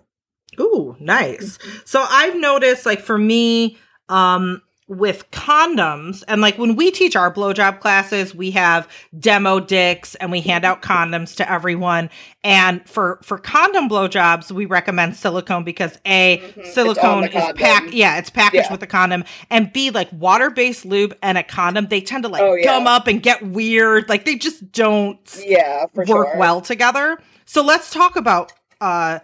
[0.60, 1.58] Ooh, nice.
[1.86, 3.78] So I've noticed, like for me,
[4.10, 8.86] um, with condoms and like when we teach our blowjob classes we have
[9.18, 12.10] demo dicks and we hand out condoms to everyone
[12.42, 16.66] and for for condom blowjobs we recommend silicone because a Mhm.
[16.66, 18.72] silicone is packed yeah it's packaged Yeah.
[18.72, 22.42] with a condom and b like water-based lube and a condom they tend to like
[22.42, 22.64] Oh, yeah.
[22.64, 26.34] gum up and get weird like they just don't Yeah, work sure.
[26.36, 27.18] well together.
[27.44, 29.20] So let's talk about uh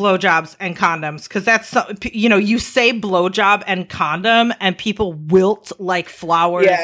[0.00, 1.76] blowjobs and condoms because that's
[2.12, 6.74] you know you say blowjob and condom and people wilt like flowers in the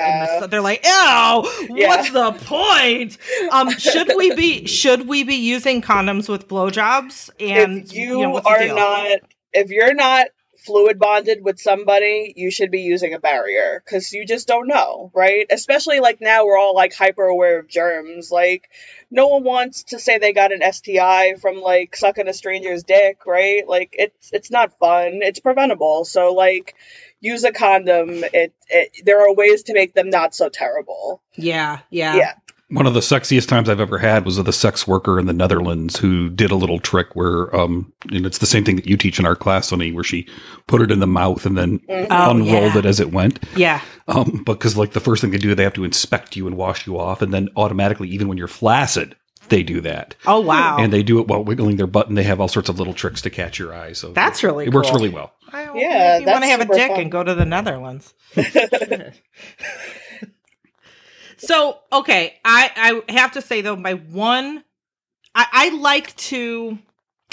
[0.41, 0.47] Yeah.
[0.49, 1.89] they're like ew Yeah.
[1.89, 3.17] what's the point
[3.51, 8.39] um should we be should we be using condoms with blowjobs and if you, know,
[8.45, 9.19] are not,
[9.55, 10.27] if you're not
[10.67, 15.11] fluid bonded with somebody, you should be using a barrier because you just don't know,
[15.15, 15.47] right?
[15.51, 18.31] Especially like now we're all like hyper aware of germs.
[18.31, 18.69] Like,
[19.11, 23.25] no one wants to say they got an STI from like sucking a stranger's dick,
[23.27, 23.67] right?
[23.67, 25.21] Like, it's it's not fun.
[25.23, 26.05] It's preventable.
[26.05, 26.75] So like,
[27.21, 28.11] use a condom.
[28.11, 31.23] It, it there are ways to make them not so terrible.
[31.37, 32.33] yeah yeah Yeah.
[32.69, 35.33] One of the sexiest times I've ever had was with a sex worker in the
[35.33, 38.97] Netherlands who did a little trick where, um, and it's the same thing that you
[38.97, 40.27] teach in our class, Sunny, where she
[40.67, 42.09] put it in the mouth and then Mhm.
[42.11, 42.79] Oh, unrolled yeah.
[42.79, 43.39] it as it went.
[43.57, 46.57] yeah Um, because like the first thing they do, they have to inspect you and
[46.57, 49.15] wash you off, and then automatically, even when you're flaccid,
[49.49, 52.25] they do that, oh wow and they do it while wiggling their butt, and they
[52.25, 53.93] have all sorts of little tricks to catch your eye.
[53.93, 55.33] So That's really it works really well.
[55.53, 57.01] I Yeah, want to have a dick fun.
[57.03, 58.13] and go to the Netherlands.
[61.37, 64.65] so okay, I I have to say though, my one,
[65.35, 66.79] I, I like to.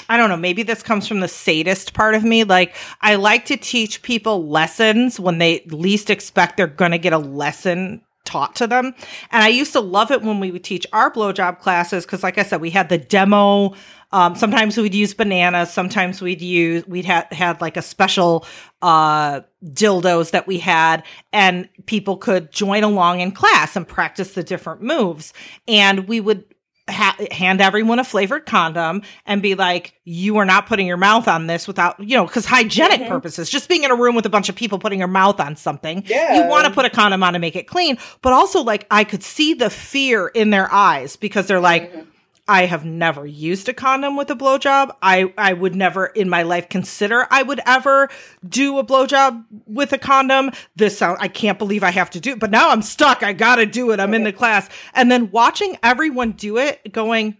[0.09, 2.43] I don't know, maybe this comes from the sadist part of me.
[2.43, 7.13] Like, I like to teach people lessons when they least expect they're going to get
[7.13, 8.93] a lesson taught to them.
[9.31, 12.37] And I used to love it when we would teach our blowjob classes because, like
[12.37, 13.75] I said, we had the demo.
[14.13, 15.73] Um, sometimes we'd use bananas.
[15.73, 18.45] Sometimes we'd use we'd had had like a special
[18.81, 21.03] uh, dildos that we had,
[21.33, 25.33] and people could join along in class and practice the different moves.
[25.67, 26.45] And we would
[26.89, 31.27] ha- hand everyone a flavored condom and be like, you are not putting your mouth
[31.27, 33.07] on this without, you know, because hygienic Mhm.
[33.07, 35.55] purposes, just being in a room with a bunch of people putting your mouth on
[35.55, 36.03] something.
[36.05, 36.35] Yeah.
[36.43, 39.05] You want to put a condom on to make it clean, but also like I
[39.05, 42.05] could see the fear in their eyes because they're like, Mhm.
[42.47, 44.91] I have never used a condom with a blowjob.
[45.01, 48.09] I, I would never in my life consider I would ever
[48.47, 50.51] do a blowjob with a condom.
[50.75, 53.23] This sound I can't believe I have to do it, but now I'm stuck.
[53.23, 53.99] I gotta do it.
[54.01, 54.67] I'm in the class.
[54.93, 57.37] And then watching everyone do it, going,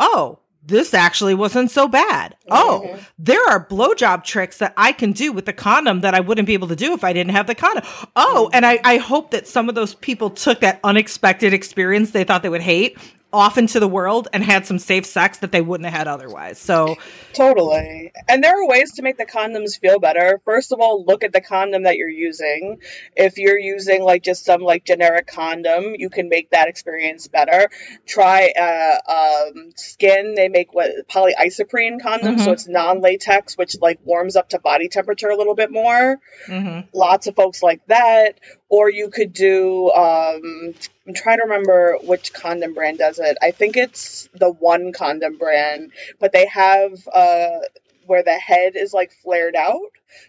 [0.00, 2.36] Oh, this actually wasn't so bad.
[2.50, 3.00] Oh, Mhm.
[3.18, 6.54] there are blowjob tricks that I can do with the condom that I wouldn't be
[6.54, 7.84] able to do if I didn't have the condom.
[8.16, 12.24] Oh, and I, I hope that some of those people took that unexpected experience they
[12.24, 12.98] thought they would hate
[13.32, 16.58] off into the world and had some safe sex that they wouldn't have had otherwise.
[16.58, 16.96] So,
[17.32, 18.12] Totally.
[18.28, 20.40] And there are ways to make the condoms feel better.
[20.44, 22.80] First of all, look at the condom that you're using.
[23.16, 27.68] If you're using like just some like generic condom, you can make that experience better.
[28.06, 32.52] Try uh um SKYN, they make what polyisoprene condoms, so Mhm.
[32.54, 36.18] it's non-latex which like warms up to body temperature a little bit more.
[36.46, 36.88] mhm.
[36.92, 38.40] Lots of folks like that.
[38.70, 40.74] Or you could do um
[41.08, 43.38] I'm trying to remember which condom brand does it.
[43.42, 47.60] I think it's the one condom brand, but they have uh
[48.06, 49.80] where the head is like flared out.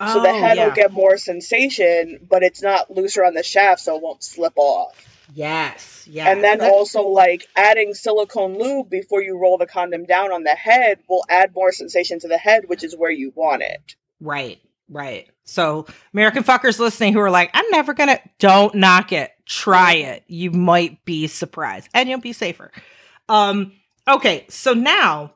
[0.08, 0.66] So the Oh, head yeah.
[0.66, 4.54] will get more sensation, but it's not looser on the shaft, so it won't slip
[4.58, 4.96] off.
[5.34, 6.28] yes, yes.
[6.28, 10.44] And then That- also like adding silicone lube before you roll the condom down on
[10.44, 13.96] the head will add more sensation to the head, which is where you want it.
[14.20, 14.60] Right,
[14.92, 15.28] right.
[15.44, 19.32] So, American fuckers listening who are like, I'm never gonna, don't knock it.
[19.46, 20.24] Try it.
[20.28, 22.72] You might be surprised and you'll be safer.
[23.28, 23.74] Um,
[24.08, 25.34] okay, so now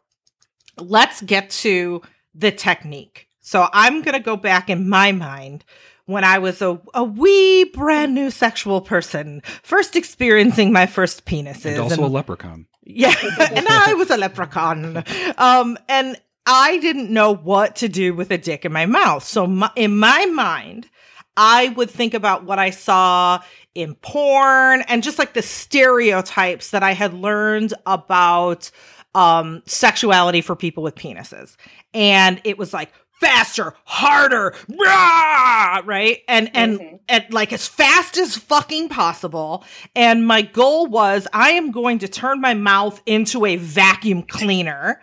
[0.78, 2.01] let's get to
[2.34, 3.28] the technique.
[3.41, 5.66] So, I'm gonna go back in my mind
[6.06, 11.66] when I was a, a wee brand new sexual person, first experiencing my first penises.
[11.66, 12.68] And also a leprechaun.
[12.84, 15.03] Yeah, and I was a leprechaun.
[15.38, 16.16] Um, and
[16.46, 19.24] I didn't know what to do with a dick in my mouth.
[19.24, 20.89] So my, in my mind,
[21.38, 23.41] I would think about what I saw
[23.74, 28.72] in porn and just like the stereotypes that I had learned about
[29.14, 31.56] um sexuality for people with penises.
[31.93, 32.91] And it was like
[33.22, 36.20] faster, harder, rah, right?
[36.28, 37.00] And and Mhm.
[37.10, 39.64] at like as fast as fucking possible.
[39.96, 45.02] And my goal was I am going to turn my mouth into a vacuum cleaner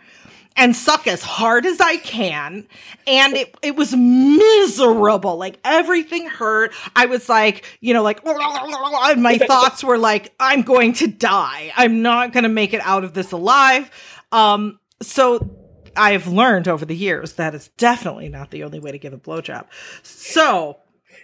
[0.55, 2.67] and suck as hard as I can.
[3.07, 5.37] And it, it was miserable.
[5.37, 6.73] Like everything hurt.
[6.95, 11.71] I was like, you know, like, and my thoughts were like, I'm going to die.
[11.75, 13.89] I'm not going to make it out of this alive.
[14.31, 15.49] Um, so
[15.95, 19.17] I've learned over the years that is definitely not the only way to give a
[19.17, 19.65] blowjob.
[20.01, 20.77] So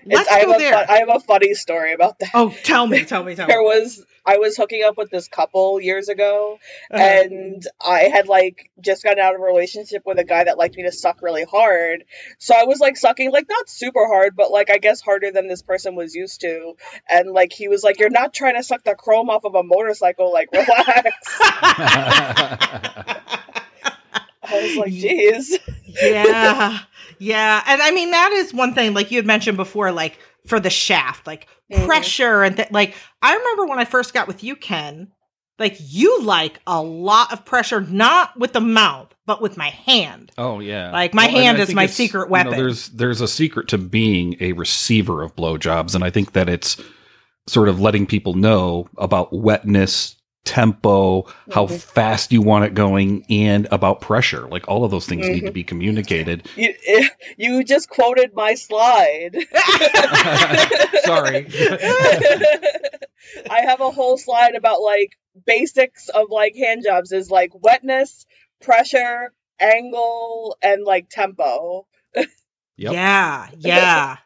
[0.06, 0.74] Let's I have go a there.
[0.74, 2.30] fun- I have a funny story about that.
[2.34, 3.54] oh, tell me, tell me, tell me.
[3.54, 6.60] There was I was hooking up with this couple years ago,
[6.92, 7.02] Uh-huh.
[7.04, 10.76] and I had like just gotten out of a relationship with a guy that liked
[10.78, 12.04] me to suck really hard.
[12.38, 15.48] So I was like sucking like not super hard, but like I guess harder than
[15.48, 16.76] this person was used to.
[17.10, 19.64] And like he was like, "You're not trying to suck the chrome off of a
[19.64, 21.10] motorcycle, like relax."
[24.52, 26.80] I was like, "Jeez." yeah,
[27.20, 28.94] yeah, and I mean that is one thing.
[28.94, 31.86] Like you had mentioned before, like for the shaft, like Mhm.
[31.86, 35.10] pressure and th- like I remember when I first got with you, Ken.
[35.60, 40.32] Like you like a lot of pressure, not with the mouth, but with my hand.
[40.38, 40.90] Oh yeah.
[40.92, 42.52] Like, my and hand I is my it's- secret you know, weapon.
[42.54, 46.78] there's there's a secret to being a receiver of blowjobs, and I think that it's
[47.48, 50.16] sort of letting people know about wetness,
[50.46, 51.80] tempo, how Mhm.
[51.80, 54.48] fast you want it going, and about pressure.
[54.48, 55.46] Like all of those things need Mm-hmm.
[55.48, 56.48] to be communicated.
[56.56, 56.74] You,
[57.38, 59.36] you just quoted my slide.
[61.04, 61.48] Sorry.
[63.50, 68.26] I have a whole slide about like basics of like hand jobs is like wetness,
[68.62, 71.86] pressure, angle, and like tempo.
[72.78, 72.94] Yep.
[72.94, 74.18] Yeah, yeah.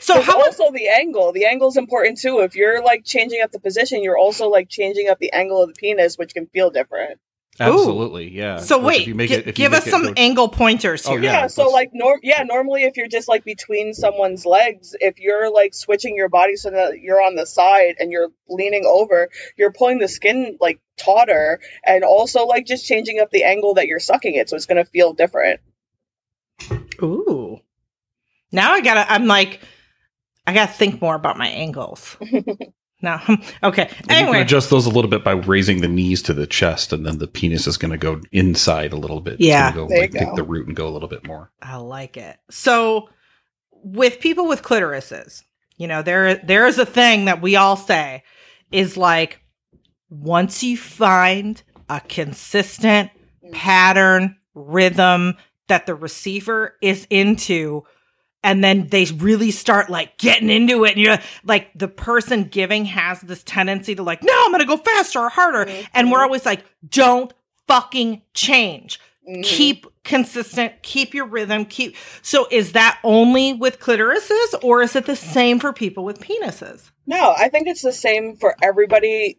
[0.00, 1.32] So how also the angle.
[1.32, 2.40] The angle is important too.
[2.40, 5.68] If you're like changing up the position, you're also like changing up the angle of
[5.68, 7.20] the penis, which can feel different.
[7.58, 8.30] Absolutely.
[8.30, 8.56] Yeah.
[8.58, 10.04] So Like, wait, if you make gi- it- if you give make us it some
[10.06, 11.20] go- angle pointers Oh, here.
[11.24, 15.18] Yeah, Yeah, so like norm yeah, normally if you're just like between someone's legs, if
[15.18, 19.28] you're like switching your body so that you're on the side and you're leaning over,
[19.58, 23.86] you're pulling the skin like tauter and also like just changing up the angle that
[23.88, 25.60] you're sucking it so it's going to feel different.
[27.02, 27.60] Ooh.
[28.52, 29.10] Now I gotta.
[29.12, 29.60] I'm like,
[30.50, 32.16] I gotta think more about my angles.
[33.02, 33.20] no,
[33.62, 33.82] okay.
[33.82, 36.46] And you can Anyway, adjust those a little bit by raising the knees to the
[36.46, 39.34] chest, and then the penis is going to go inside a little bit.
[39.34, 39.70] It's Yeah.
[39.70, 41.52] gonna go, There you like, take the root and go a little bit more.
[41.62, 42.36] I like it.
[42.50, 43.08] So,
[43.70, 45.44] with people with clitorises,
[45.76, 48.24] you know, there there is a thing that we all say
[48.72, 49.40] is like,
[50.08, 53.10] once you find a consistent
[53.44, 53.52] mm.
[53.52, 55.34] pattern, rhythm
[55.68, 57.84] that the receiver is into,
[58.42, 62.84] and then they really start like getting into it, and you're like, the person giving
[62.86, 66.46] has this tendency to like, no, I'm gonna go faster or harder, and we're always
[66.46, 67.32] like, don't
[67.68, 68.98] fucking change.
[69.28, 69.44] Mhm.
[69.44, 70.82] keep consistent.
[70.82, 71.66] Keep your rhythm.
[71.66, 76.18] Keep so is that only with clitorises or is it the same for people with
[76.20, 76.90] penises?
[77.06, 79.36] No, I think it's the same for everybody,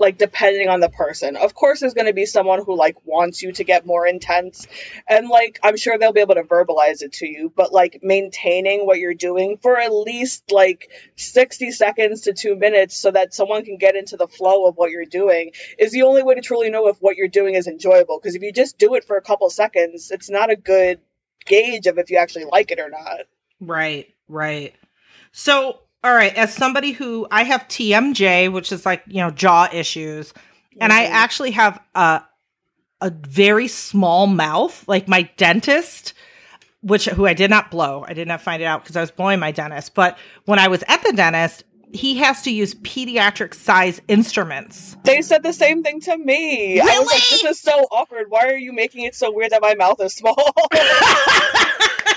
[0.00, 1.36] like depending on the person.
[1.36, 4.66] Of course, there's going to be someone who like wants you to get more intense,
[5.06, 7.52] and like I'm sure they'll be able to verbalize it to you.
[7.54, 12.96] But like maintaining what you're doing for at least like 60 seconds to two minutes,
[12.96, 16.22] so that someone can get into the flow of what you're doing, is the only
[16.22, 18.18] way to truly know if what you're doing is enjoyable.
[18.18, 20.98] Because if you just do it for a couple seconds, it's not a good
[21.44, 23.20] gauge of if you actually like it or not.
[23.60, 24.74] right right
[25.32, 29.68] so all right as somebody who i have tmj which is like you know jaw
[29.72, 30.32] issues
[30.80, 32.22] and i actually have a
[33.00, 36.12] a very small mouth like my dentist
[36.82, 39.10] which who i did not blow i did not find it out because i was
[39.10, 43.52] blowing my dentist but when i was at the dentist he has to use pediatric
[43.52, 46.78] size instruments They said the same thing to me.
[46.80, 48.26] I was like, this is so awkward.
[48.28, 50.36] Why are you making it so weird that my mouth is small?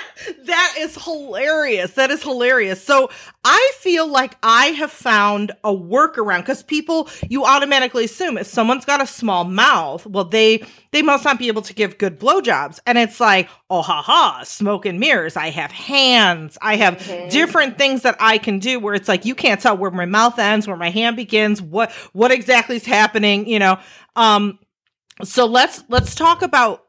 [0.46, 1.92] that is hilarious.
[1.92, 2.84] That is hilarious.
[2.84, 3.10] So
[3.44, 8.86] I feel like I have found a workaround because people, you automatically assume if someone's
[8.86, 12.80] got a small mouth, well, they they must not be able to give good blowjobs.
[12.86, 15.36] And it's like, oh ha ha, smoke and mirrors.
[15.36, 16.58] I have hands.
[16.62, 17.30] I have Mhm.
[17.30, 20.38] different things that I can do where it's like you can't tell where my mouth
[20.40, 23.78] ends, where my hand begins, what what exactly is happening, you know.
[24.16, 24.60] Um
[25.24, 26.83] so let's let's talk about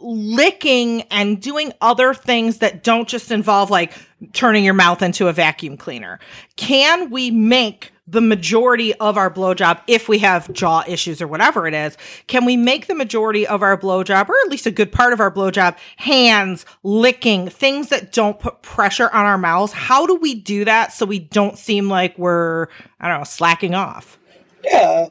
[0.00, 3.92] licking and doing other things that don't just involve like
[4.32, 6.18] turning your mouth into a vacuum cleaner.
[6.56, 11.66] Can we make the majority of our blowjob, if we have jaw issues or whatever
[11.66, 14.92] it is, can we make the majority of our blowjob, or at least a good
[14.92, 19.72] part of our blowjob, hands, licking, things that don't put pressure on our mouths?
[19.72, 22.68] How do we do that so we don't seem like we're,
[23.00, 24.18] I don't know, slacking off?
[24.64, 25.08] yeah.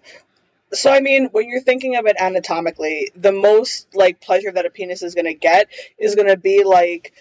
[0.74, 4.70] So I mean, when you're thinking of it anatomically, the most like pleasure that a
[4.70, 7.13] penis is going to get is going to be like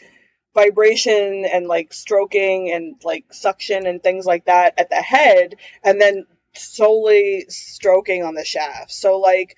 [0.55, 6.01] vibration and like stroking and like suction and things like that at the head and
[6.01, 8.92] then solely stroking on the shaft.
[8.92, 9.57] So like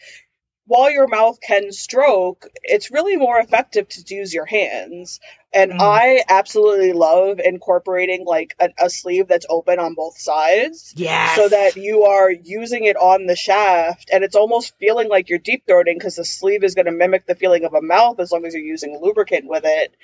[0.66, 5.20] while your mouth can stroke, it's really more effective to use your hands.
[5.52, 5.80] And Mhm.
[5.80, 11.36] I absolutely love incorporating like a, a sleeve that's open on both sides Yes.
[11.36, 15.38] so that you are using it on the shaft and it's almost feeling like you're
[15.38, 18.32] deep throating because the sleeve is going to mimic the feeling of a mouth as
[18.32, 19.94] long as you're using lubricant with it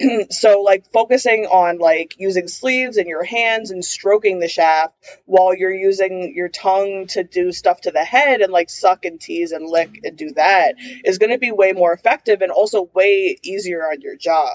[0.30, 4.94] so like focusing on like using sleeves and your hands and stroking the shaft
[5.26, 9.20] while you're using your tongue to do stuff to the head and like suck and
[9.20, 10.74] tease and lick and do that
[11.04, 14.50] is going to be way more effective and also way easier on your jaw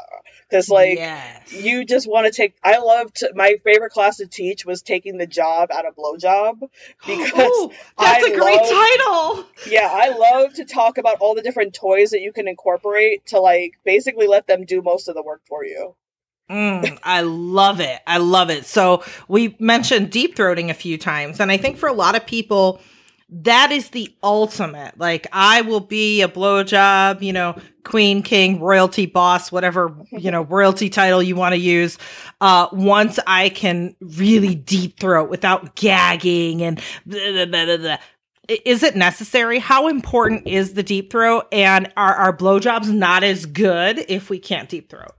[0.55, 1.51] because like Yes.
[1.53, 5.27] you just want to take i loved my favorite class to teach was taking the
[5.27, 6.61] job out of blowjob
[7.05, 9.45] because Ooh, that's I a great love- title.
[9.71, 13.39] yeah i love to talk about all the different toys that you can incorporate to
[13.39, 15.95] like basically let them do most of the work for you
[16.47, 17.99] Mm, I love it.
[18.05, 18.65] I love it.
[18.67, 22.27] So we mentioned deep throating a few times, and I think for a lot of
[22.27, 22.79] people,
[23.29, 24.97] that is the ultimate.
[24.97, 30.43] Like, I will be a blowjob, you know, queen, king, royalty, boss, whatever, you know,
[30.43, 31.97] royalty title you want to use.
[32.39, 37.97] Uh, once I can really deep throat without gagging and blah, blah, blah.
[38.47, 39.57] Is it necessary?
[39.57, 41.47] How important is the deep throat?
[41.51, 45.13] And are our blowjobs not as good if we can't deep throat?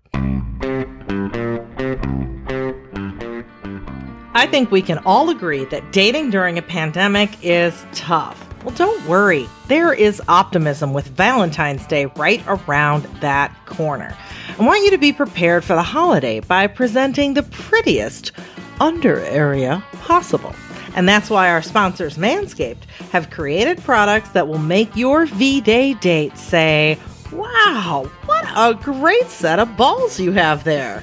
[4.36, 8.46] I think we can all agree that dating during a pandemic is tough.
[8.62, 9.48] Well, don't worry.
[9.68, 14.14] There is optimism with Valentine's Day right around that corner.
[14.58, 18.32] I want you to be prepared for the holiday by presenting the prettiest
[18.78, 20.54] under area possible.
[20.94, 25.94] And that's why our sponsors, Manscaped, have created products that will make your V Day
[25.94, 26.98] date say,
[27.32, 31.02] Wow, what a great set of balls you have there.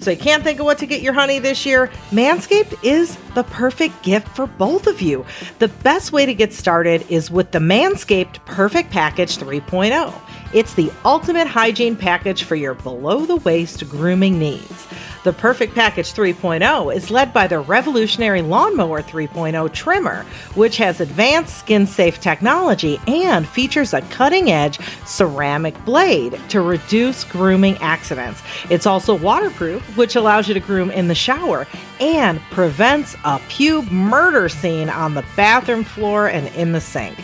[0.00, 1.90] So you can't think of what to get your honey this year?
[2.10, 5.24] Manscaped is the perfect gift for both of you.
[5.60, 10.12] The best way to get started is with the Manscaped Perfect Package 3.0.
[10.52, 14.86] It's the ultimate hygiene package for your below the waist grooming needs.
[15.24, 21.56] The Perfect Package 3.0 is led by the revolutionary Lawnmower 3.0 trimmer, which has advanced
[21.60, 28.42] skin safe technology and features a cutting edge ceramic blade to reduce grooming accidents.
[28.68, 31.66] It's also waterproof, which allows you to groom in the shower
[32.00, 37.16] and prevents a pube murder scene on the bathroom floor and in the sink.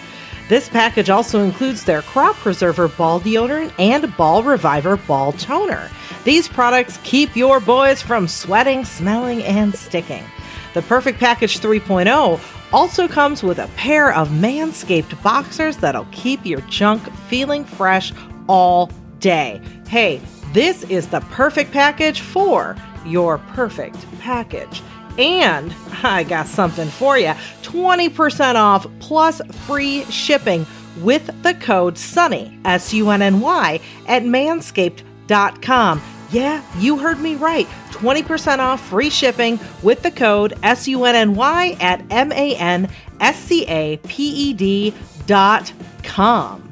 [0.51, 5.88] This package also includes their Crop Preserver Ball Deodorant and Ball Reviver Ball Toner.
[6.24, 10.24] These products keep your boys from sweating, smelling, and sticking.
[10.74, 12.40] The Perfect Package 3.0
[12.72, 18.12] also comes with a pair of Manscaped boxers that'll keep your junk feeling fresh
[18.48, 18.90] all
[19.20, 19.61] day.
[19.86, 20.20] Hey,
[20.53, 22.74] this is the perfect package for
[23.07, 24.82] your perfect package.
[25.18, 30.66] And I got something for you 20% off plus free shipping
[31.00, 36.02] with the code SUNNY, S U N N Y, at manscaped.com.
[36.30, 37.66] Yeah, you heard me right.
[37.90, 42.54] 20% off free shipping with the code S U N N Y at M A
[42.56, 42.88] N
[43.20, 44.94] S C A P E D
[45.26, 46.66] dot com.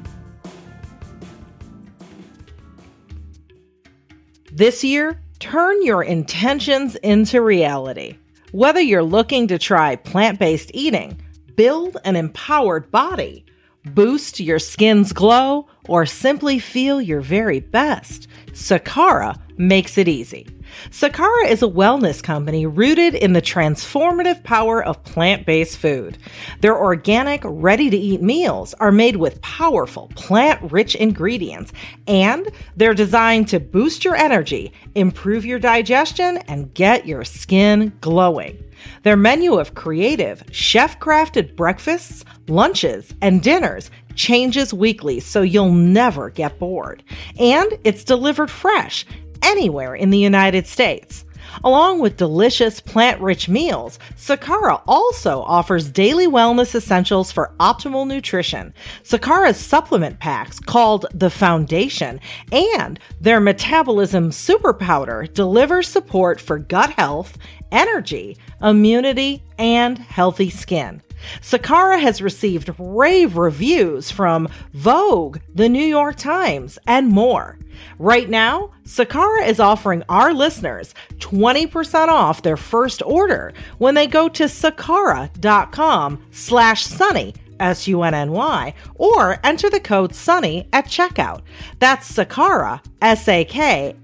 [4.51, 8.17] This year, turn your intentions into reality.
[8.51, 11.21] Whether you're looking to try plant based eating,
[11.55, 13.45] build an empowered body,
[13.85, 20.47] boost your skin's glow, or simply feel your very best, Sakara makes it easy.
[20.91, 26.17] Sakara is a wellness company rooted in the transformative power of plant based food.
[26.61, 31.73] Their organic, ready to eat meals are made with powerful, plant rich ingredients,
[32.07, 38.63] and they're designed to boost your energy, improve your digestion, and get your skin glowing.
[39.03, 46.29] Their menu of creative, chef crafted breakfasts, lunches, and dinners changes weekly so you'll never
[46.29, 47.03] get bored.
[47.39, 49.05] And it's delivered fresh
[49.41, 51.25] anywhere in the United States.
[51.63, 58.73] Along with delicious plant rich meals, Sakara also offers daily wellness essentials for optimal nutrition.
[59.03, 62.19] Sakara's supplement packs, called the Foundation,
[62.51, 67.37] and their Metabolism Super Powder deliver support for gut health,
[67.71, 71.01] energy, immunity, and healthy skin.
[71.41, 77.57] Sakara has received rave reviews from Vogue, the New York Times, and more.
[77.97, 84.27] Right now, Sakara is offering our listeners 20% off their first order when they go
[84.29, 91.41] to sakara.com slash sunny, S-U-N-N-Y, or enter the code SUNNY at checkout.
[91.79, 93.95] That's Sakara, S-A-K-A-R-A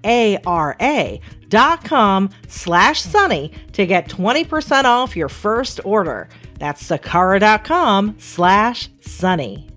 [1.50, 6.28] dot com slash sunny to get 20% off your first order.
[6.60, 9.70] That's sakara.com slash sunny.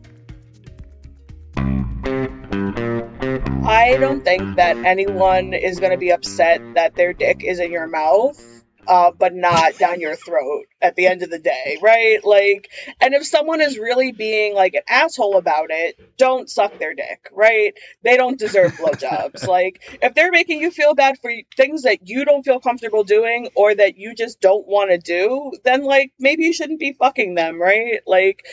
[3.64, 7.70] I don't think that anyone is going to be upset that their dick is in
[7.70, 8.57] your mouth.
[8.88, 12.24] Uh, but not down your throat at the end of the day, right?
[12.24, 12.70] Like,
[13.02, 17.28] and if someone is really being like an asshole about it, don't suck their dick,
[17.32, 17.74] right?
[18.02, 19.46] They don't deserve blowjobs.
[19.48, 23.50] like, if they're making you feel bad for things that you don't feel comfortable doing
[23.54, 27.34] or that you just don't want to do, then like maybe you shouldn't be fucking
[27.34, 28.00] them, right?
[28.06, 28.46] Like,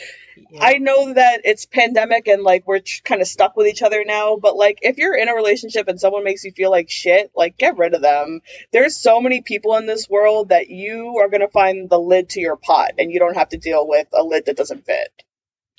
[0.50, 0.60] yeah.
[0.62, 4.36] I know that it's pandemic and like we're kind of stuck with each other now,
[4.36, 7.56] but like if you're in a relationship and someone makes you feel like shit, like
[7.56, 8.40] get rid of them.
[8.72, 12.30] There's so many people in this world that you are going to find the lid
[12.30, 15.22] to your pot and you don't have to deal with a lid that doesn't fit.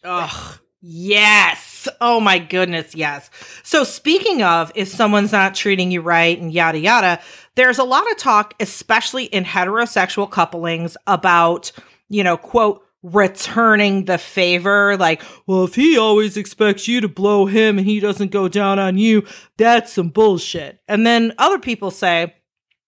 [0.03, 0.59] Ugh.
[0.81, 1.87] Yes.
[1.99, 3.29] Oh my goodness, yes.
[3.63, 7.19] So speaking of if someone's not treating you right and yada yada,
[7.55, 11.71] there's a lot of talk especially in heterosexual couplings about,
[12.09, 17.45] you know, quote returning the favor like well if he always expects you to blow
[17.45, 19.25] him and he doesn't go down on you
[19.57, 20.79] that's some bullshit.
[20.87, 22.35] And then other people say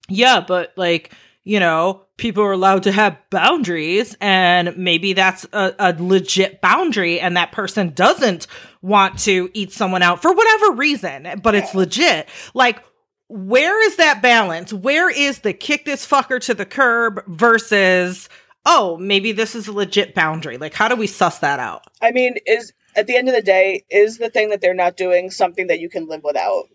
[0.10, 5.74] yeah but like you know people are allowed to have boundaries and maybe that's a,
[5.80, 8.48] a legit boundary and that person doesn't
[8.82, 12.28] want to eat someone out for whatever reason but it's legit.
[12.56, 12.84] Like
[13.30, 14.74] where is that balance?
[14.74, 18.28] Where is the kick this fucker to the curb versus
[18.66, 20.58] oh, maybe this is a legit boundary.
[20.58, 21.84] Like, how do we suss that out?
[22.02, 24.98] I mean, is at the end of the day, is the thing that they're not
[24.98, 26.66] doing something that you can live without?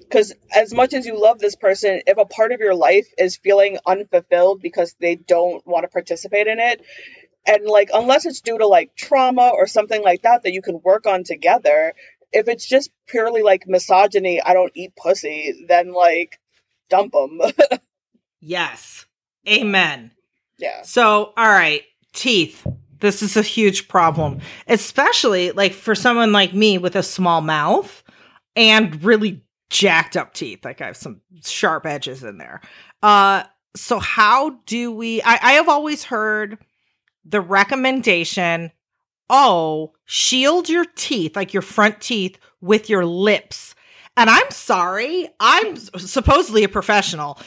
[0.00, 3.36] Because as much as you love this person, if a part of your life is
[3.36, 6.84] feeling unfulfilled because they don't want to participate in it,
[7.46, 10.80] and like, unless it's due to like trauma or something like that that you can
[10.82, 11.94] work on together,
[12.32, 16.38] if it's just purely like misogyny, I don't eat pussy, then like,
[16.88, 17.40] dump them.
[18.40, 19.06] yes.
[19.48, 20.10] Amen.
[20.60, 20.82] Yeah.
[20.82, 21.82] So, all right,
[22.12, 22.66] teeth.
[23.00, 28.02] This is a huge problem, especially like for someone like me with a small mouth
[28.54, 30.66] and really jacked up teeth.
[30.66, 32.60] Like I have some sharp edges in there.
[33.02, 33.44] Uh,
[33.74, 35.22] so how do we?
[35.22, 36.58] I, I have always heard
[37.24, 38.70] the recommendation
[39.30, 43.74] oh, shield your teeth, like your front teeth, with your lips.
[44.16, 47.38] And I'm sorry, I'm supposedly a professional,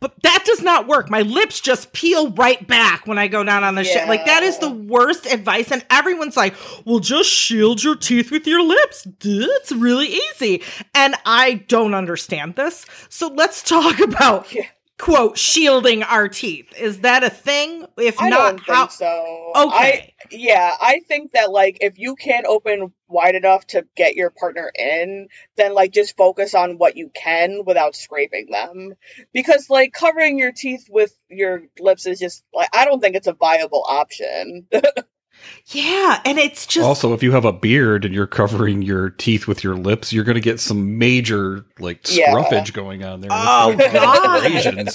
[0.00, 1.10] but that does not work.
[1.10, 3.92] My lips just peel right back when I go down on the yeah.
[3.92, 4.08] shit.
[4.08, 5.72] Like that is the worst advice.
[5.72, 9.06] And everyone's like, well, just shield your teeth with your lips.
[9.22, 10.62] It's really easy.
[10.94, 12.86] And I don't understand this.
[13.08, 14.66] So let's talk about yeah
[14.98, 16.72] quote shielding our teeth.
[16.78, 17.86] Is that a thing?
[17.96, 18.88] If I not, how?
[18.88, 19.52] so.
[19.56, 19.72] Okay.
[19.74, 24.30] I, yeah, I think that like if you can't open wide enough to get your
[24.30, 28.94] partner in, then like just focus on what you can without scraping them.
[29.32, 33.28] Because like covering your teeth with your lips is just like I don't think it's
[33.28, 34.66] a viable option.
[35.66, 39.46] Yeah, and it's just also if you have a beard and you're covering your teeth
[39.46, 42.72] with your lips, you're going to get some major like scruffage yeah.
[42.72, 43.30] going on there.
[43.30, 44.88] Oh god,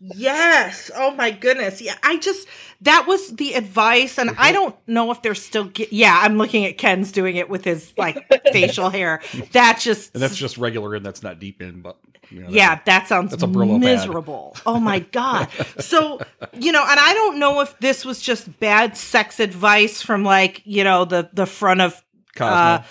[0.00, 0.90] yes.
[0.94, 1.80] Oh my goodness.
[1.80, 2.46] Yeah, I just
[2.82, 4.52] that was the advice, and I mm-hmm.
[4.52, 5.64] don't know if they're still.
[5.64, 9.20] Get, yeah, I'm looking at Ken's doing it with his like facial hair.
[9.52, 11.96] That just and that's just regular, and that's not deep in, but
[12.30, 14.56] you know, yeah, that sounds that's a miserable.
[14.64, 15.48] Oh my god.
[15.80, 16.20] so
[16.52, 20.62] you know, and I don't know if this was just bad sex advice from like
[20.64, 22.02] you know the the front of
[22.36, 22.54] Cosmo.
[22.54, 22.82] Uh,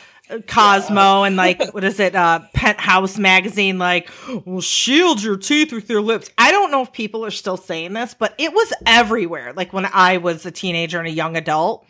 [0.48, 1.28] Cosmo yeah.
[1.28, 4.12] and like what is it uh Penthouse magazine like
[4.46, 6.30] well shield your teeth with your lips.
[6.38, 9.88] I don't know if people are still saying this, but it was everywhere like when
[9.92, 11.86] I was a teenager and a young adult.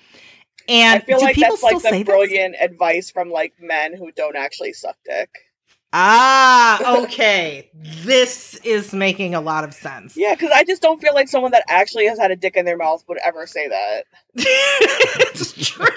[0.69, 2.61] And I feel like that's like the brilliant this?
[2.61, 5.29] advice from like men who don't actually suck dick.
[5.91, 7.71] Ah, okay.
[7.73, 10.15] this is making a lot of sense.
[10.15, 12.65] Yeah, because I just don't feel like someone that actually has had a dick in
[12.65, 14.05] their mouth would ever say that.
[14.41, 15.87] It's true.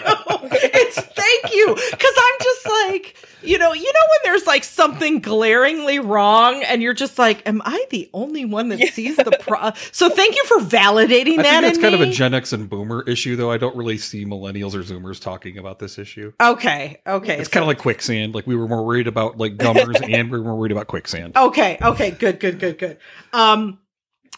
[0.52, 1.74] it's thank you.
[1.74, 6.82] Because I'm just like, you know, you know when there's like something glaringly wrong, and
[6.82, 8.90] you're just like, "Am I the only one that yeah.
[8.90, 11.60] sees the pro?" So thank you for validating I that.
[11.60, 12.02] Think that's kind me.
[12.02, 13.50] of a Gen X and Boomer issue, though.
[13.50, 16.32] I don't really see millennials or Zoomers talking about this issue.
[16.40, 17.38] Okay, okay.
[17.38, 18.34] It's so- kind of like quicksand.
[18.34, 21.36] Like we were more worried about like gummers, and we were more worried about quicksand.
[21.36, 22.98] Okay, okay, good, good, good, good.
[23.32, 23.78] Um,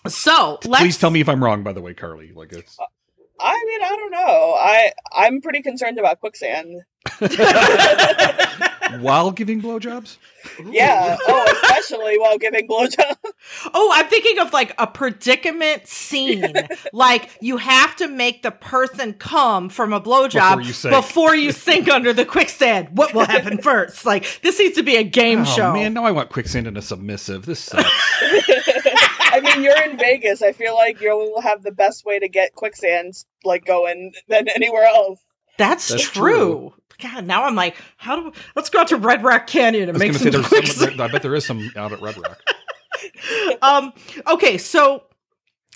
[0.07, 1.63] so please tell me if I'm wrong.
[1.63, 2.79] By the way, Carly, like it's.
[3.75, 4.55] I mean, I don't know.
[4.57, 6.83] I I'm pretty concerned about quicksand.
[9.01, 10.17] while giving blowjobs?
[10.71, 11.17] Yeah.
[11.27, 13.17] Oh, especially while giving blowjobs.
[13.73, 16.55] Oh, I'm thinking of like a predicament scene.
[16.93, 21.35] like you have to make the person come from a blowjob before you sink, before
[21.35, 22.89] you sink under the quicksand.
[22.97, 24.05] What will happen first?
[24.05, 25.73] Like this needs to be a game oh, show.
[25.73, 27.47] Man, now I want quicksand and a submissive.
[27.47, 27.91] This sucks.
[29.55, 30.43] I mean, you're in Vegas.
[30.43, 34.85] I feel like you'll have the best way to get quicksands like going than anywhere
[34.85, 35.21] else.
[35.59, 36.33] That's, That's true.
[36.33, 36.75] true.
[37.01, 38.33] God, now I'm like, how do?
[38.55, 40.33] Let's go out to Red Rock Canyon and make some.
[40.45, 42.41] Say some I bet there is some out at Red Rock.
[43.63, 43.93] um.
[44.29, 45.05] Okay, so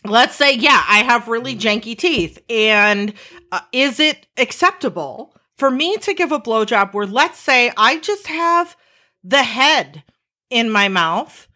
[0.05, 2.39] let's say, yeah, I have really janky teeth.
[2.49, 3.15] And
[3.51, 8.29] uh, is it acceptable for me to give a blowjob where, let's say, I just
[8.29, 8.77] have
[9.25, 10.05] the head
[10.51, 11.48] in my mouth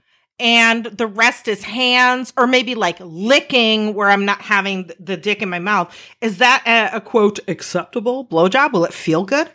[0.43, 5.41] and the rest is hands or maybe like licking where I'm not having the dick
[5.41, 5.97] in my mouth?
[6.21, 8.73] Is that a, a quote acceptable blowjob?
[8.73, 9.49] Will it feel good?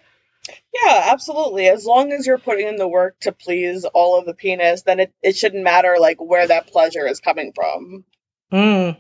[0.73, 1.67] Yeah, absolutely.
[1.67, 5.01] As long as you're putting in the work to please all of the penis, then
[5.01, 8.05] it, it shouldn't matter like where that pleasure is coming from.
[8.53, 8.97] Mm,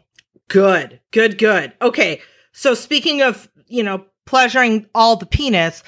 [0.49, 1.71] good, good, good.
[1.81, 2.21] Okay.
[2.51, 5.83] So speaking of, you know, pleasuring all the penis,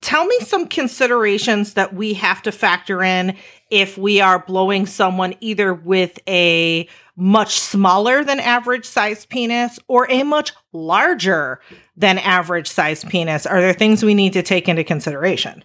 [0.00, 3.36] tell me some considerations that we have to factor in
[3.70, 10.10] if we are blowing someone either with a much smaller than average size penis or
[10.10, 11.60] a much larger
[11.96, 13.46] than average size penis.
[13.46, 15.64] Are there things we need to take into consideration?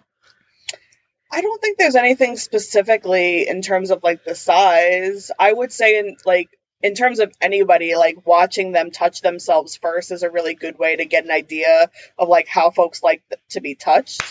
[1.30, 5.30] I don't think there's anything specifically in terms of like the size.
[5.38, 6.50] I would say in like
[6.82, 10.96] in terms of anybody like watching them touch themselves first is a really good way
[10.96, 14.22] to get an idea of like how folks like th- to be touched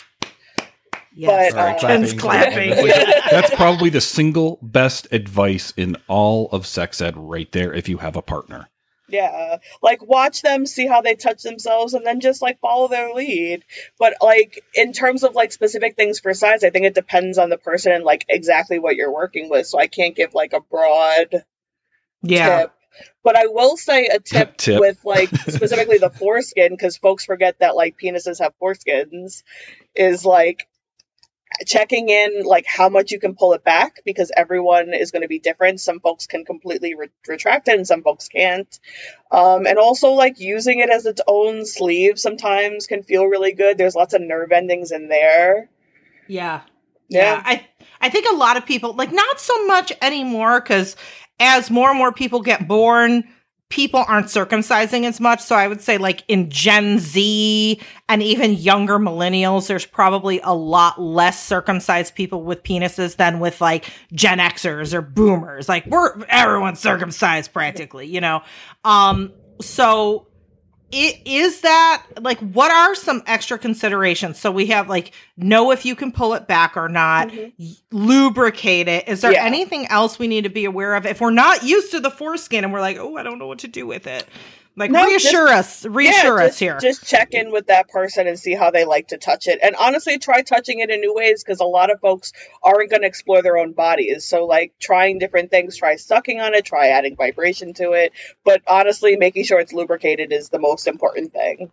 [1.14, 1.52] Yes.
[1.54, 2.72] But, All right, uh, Ken's clapping.
[2.74, 3.14] clapping.
[3.32, 7.98] That's probably the single best advice in all of sex ed right there if you
[7.98, 8.70] have a partner.
[9.10, 13.14] yeah like watch them see how they touch themselves and then just like follow their
[13.14, 13.66] lead
[14.00, 17.50] but like in terms of like specific things for size i think it depends on
[17.50, 20.62] the person and like exactly what you're working with so i can't give like a
[20.62, 21.44] broad
[22.22, 22.60] yeah.
[22.60, 22.74] tip
[23.24, 24.80] but i will say a tip, Tip.
[24.80, 29.44] with like specifically the foreskin because folks forget that like penises have foreskins
[29.96, 30.68] is like
[31.66, 35.28] checking in like how much you can pull it back because everyone is going to
[35.28, 38.80] be different some folks can completely re- retract it and some folks can't
[39.32, 43.78] um, and also like using it as its own sleeve sometimes can feel really good
[43.78, 45.70] there's lots of nerve endings in there
[46.28, 46.62] Yeah.
[47.10, 47.34] Yeah.
[47.36, 47.42] Yeah.
[47.44, 47.68] I
[48.00, 50.96] I think a lot of people like not so much anymore cuz
[51.42, 53.26] as more and more people get born,
[53.70, 55.42] people aren't circumcising as much.
[55.42, 60.54] So I would say like in Gen Z and even younger millennials, there's probably a
[60.54, 65.68] lot less circumcised people with penises than with like Gen Xers or boomers.
[65.68, 68.44] Like we're everyone's circumcised practically, you know.
[68.84, 70.28] Um so
[70.92, 75.86] it is that like what are some extra considerations so we have like know if
[75.86, 77.54] you can pull it back or not Mhm.
[77.92, 79.44] lubricate it is there Yeah.
[79.46, 82.64] anything else we need to be aware of if we're not used to the foreskin
[82.64, 84.26] and we're like oh i don't know what to do with it
[84.78, 88.28] like No, reassure us reassure Yeah, us just- here Just check in with that person
[88.28, 89.60] and see how they like to touch it.
[89.62, 92.32] And honestly, try touching it in new ways because a lot of folks
[92.64, 94.24] aren't going to explore their own bodies.
[94.26, 98.14] So, like, trying different things, try sucking on it, try adding vibration to it.
[98.46, 101.72] But honestly, making sure it's lubricated is the most important thing.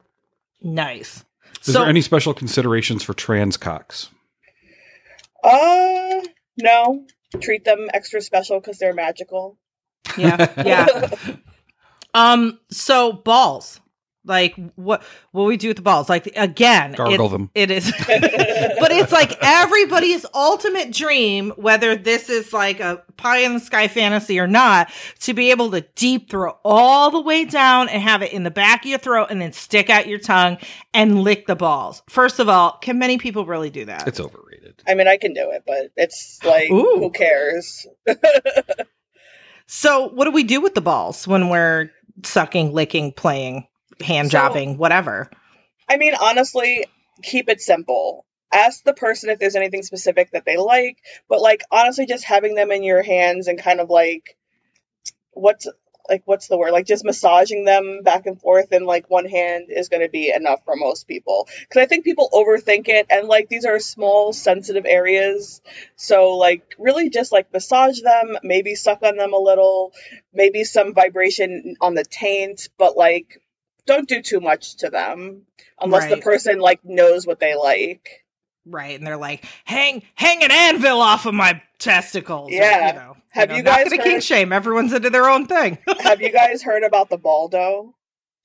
[0.60, 1.24] nice
[1.64, 4.10] Is so there any special considerations for trans cocks?
[5.44, 6.20] Uh,
[6.56, 7.06] no.
[7.40, 9.56] Treat them extra special because they're magical.
[10.16, 11.08] yeah yeah
[12.14, 13.80] um so balls
[14.24, 15.02] like what
[15.32, 17.50] what we do with the balls like again Gargle it- them.
[17.54, 23.54] it is but it's like everybody's ultimate dream, whether this is like a pie in
[23.54, 24.90] the sky fantasy or not,
[25.20, 28.50] to be able to deep throw all the way down and have it in the
[28.50, 30.58] back of your throat and then stick out your tongue
[30.94, 32.02] and lick the balls.
[32.08, 34.06] First of all, can many people really do that?
[34.06, 34.82] It's overrated.
[34.86, 36.98] I mean, I can do it, but it's like, Ooh.
[36.98, 37.86] who cares?
[39.66, 41.90] so, what do we do with the balls when we're
[42.24, 43.66] sucking, licking, playing,
[44.00, 45.30] hand So- jobbing, whatever?
[45.88, 46.84] I mean, honestly,
[47.22, 48.24] keep it simple.
[48.52, 50.98] Ask the person if there's anything specific that they like,
[51.28, 54.36] but like honestly, just having them in your hands and kind of like
[55.32, 55.66] what's
[56.08, 56.72] like what's the word?
[56.72, 60.32] Like just massaging them back and forth in like one hand is going to be
[60.32, 61.48] enough for most people.
[61.60, 65.60] Because I think people overthink it, and like these are small, sensitive areas.
[65.96, 69.92] So like really just like massage them, maybe suck on them a little,
[70.32, 73.40] maybe some vibration on the taint, but like
[73.86, 75.42] don't do too much to them
[75.80, 78.24] unless the person like knows what they like.
[78.70, 82.50] Right, and they're like, hang, hang an anvil off of my testicles.
[82.50, 82.88] or, Yeah.
[82.88, 84.52] you know, Have know, you guys gonna heard- kink shame?
[84.52, 85.78] Everyone's into their own thing.
[86.00, 87.94] Have you guys heard about the baldo?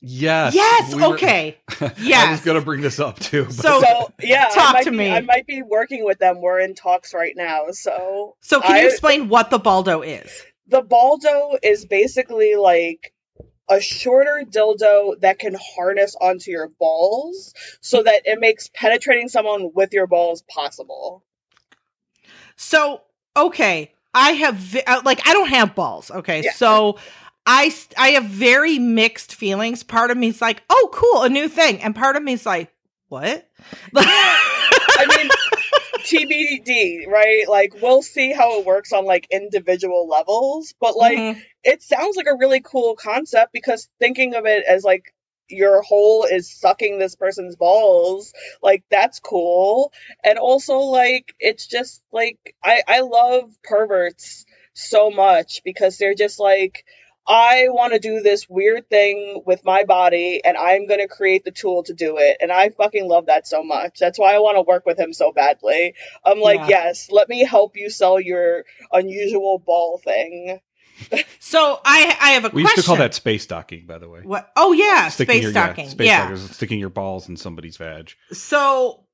[0.06, 0.54] Yes.
[0.54, 0.94] yes.
[0.94, 1.58] we were- okay.
[1.80, 2.44] I was Yes.
[2.44, 3.46] going to bring this up too.
[3.46, 5.10] but- So- So yeah, Talk to be, me.
[5.12, 6.42] I might be working with them.
[6.42, 7.68] We're in talks right now.
[7.72, 10.44] So So can you explain what the baldo is?
[10.68, 13.13] the baldo is basically like
[13.70, 19.72] a shorter dildo that can harness onto your balls so that it makes penetrating someone
[19.74, 21.24] with your balls possible.
[22.56, 23.02] So
[23.36, 26.12] okay, I have uh, like I don't have balls.
[26.12, 26.54] Okay, Yeah.
[26.54, 26.98] so.
[27.46, 29.84] I, I have very mixed feelings.
[29.84, 31.82] Part of me is like, oh, cool, a new thing.
[31.82, 32.72] And part of me is like,
[33.10, 33.50] what?
[33.96, 35.30] I mean,
[36.04, 37.46] TBD, right?
[37.48, 41.42] Like we'll see how it works on like individual levels, but like Mhm.
[41.64, 45.14] it sounds like a really cool concept because thinking of it as like
[45.50, 49.92] your hole is sucking this person's balls, like that's cool.
[50.24, 56.40] And also like it's just like I I love perverts so much because they're just
[56.40, 56.86] like
[57.28, 61.46] I want to do this weird thing with my body and I'm going to create
[61.46, 62.38] the tool to do it.
[62.42, 63.98] And I fucking love that so much.
[64.00, 65.96] That's why I want to work with him so badly.
[66.26, 66.68] I'm like, Yeah.
[66.86, 70.60] yes, let me help you sell your unusual ball thing.
[71.40, 72.64] So I I have a We question.
[72.64, 74.22] used to call that space docking, by the way.
[74.24, 74.52] what?
[74.56, 75.90] Oh yeah, Sticking space your, yeah, docking.
[75.90, 76.24] space yeah.
[76.24, 78.12] dockers, sticking your balls in somebody's vag.
[78.32, 79.06] So,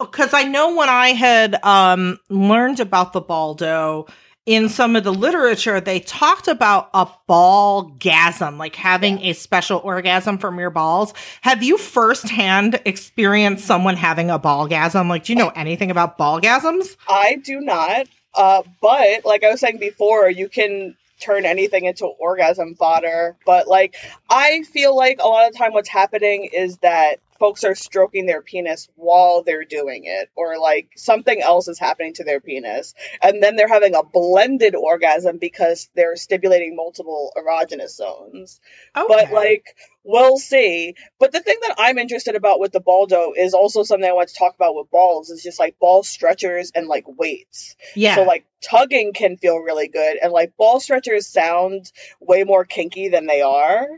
[0.00, 4.06] because I know when I had um, learned about the Baldo
[4.44, 9.80] in some of the literature, they talked about a ball gasm, like having a special
[9.84, 11.14] orgasm from your balls.
[11.42, 15.08] Have you firsthand experienced someone having a ball gasm?
[15.08, 16.96] Like, do you know anything about ball gasms?
[17.08, 18.06] I do not.
[18.34, 23.36] Uh, but like I was saying before, you can turn anything into orgasm fodder.
[23.46, 23.94] But like
[24.28, 28.24] I feel like a lot of the time what's happening is that folks are stroking
[28.24, 32.94] their penis while they're doing it, or like something else is happening to their penis,
[33.20, 38.60] and then they're having a blended orgasm because they're stimulating multiple erogenous zones.
[38.94, 39.74] But like
[40.04, 40.94] we'll see.
[41.18, 44.28] But the thing that I'm interested about with the Baldo is also something I want
[44.28, 47.74] to talk about with balls is just like ball stretchers and like weights.
[47.96, 48.14] yeah.
[48.14, 51.90] So like tugging can feel really good and like ball stretchers sound
[52.20, 53.88] way more kinky than they are.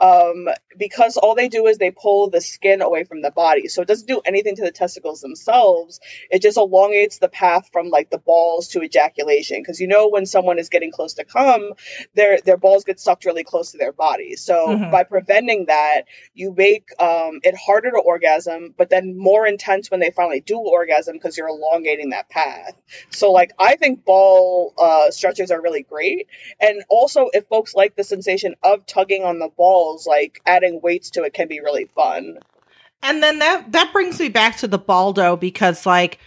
[0.00, 0.48] Um,
[0.78, 3.68] because all they do is they pull the skin away from the body.
[3.68, 6.00] So it doesn't do anything to the testicles themselves.
[6.30, 9.62] It just elongates the path from like the balls to ejaculation.
[9.64, 11.72] Cause you know, when someone is getting close to come,
[12.14, 14.36] their, their balls get sucked really close to their body.
[14.36, 14.90] So Mhm.
[14.90, 20.00] by preventing that, you make, um, it harder to orgasm, but then more intense when
[20.00, 22.74] they finally do orgasm because you're elongating that path.
[23.10, 26.28] So like I think ball uh, stretchers are really great,
[26.58, 31.10] and also if folks like the sensation of tugging on the balls, like adding weights
[31.10, 32.38] to it can be really fun.
[33.02, 36.18] And then that that brings me back to the Baldo because like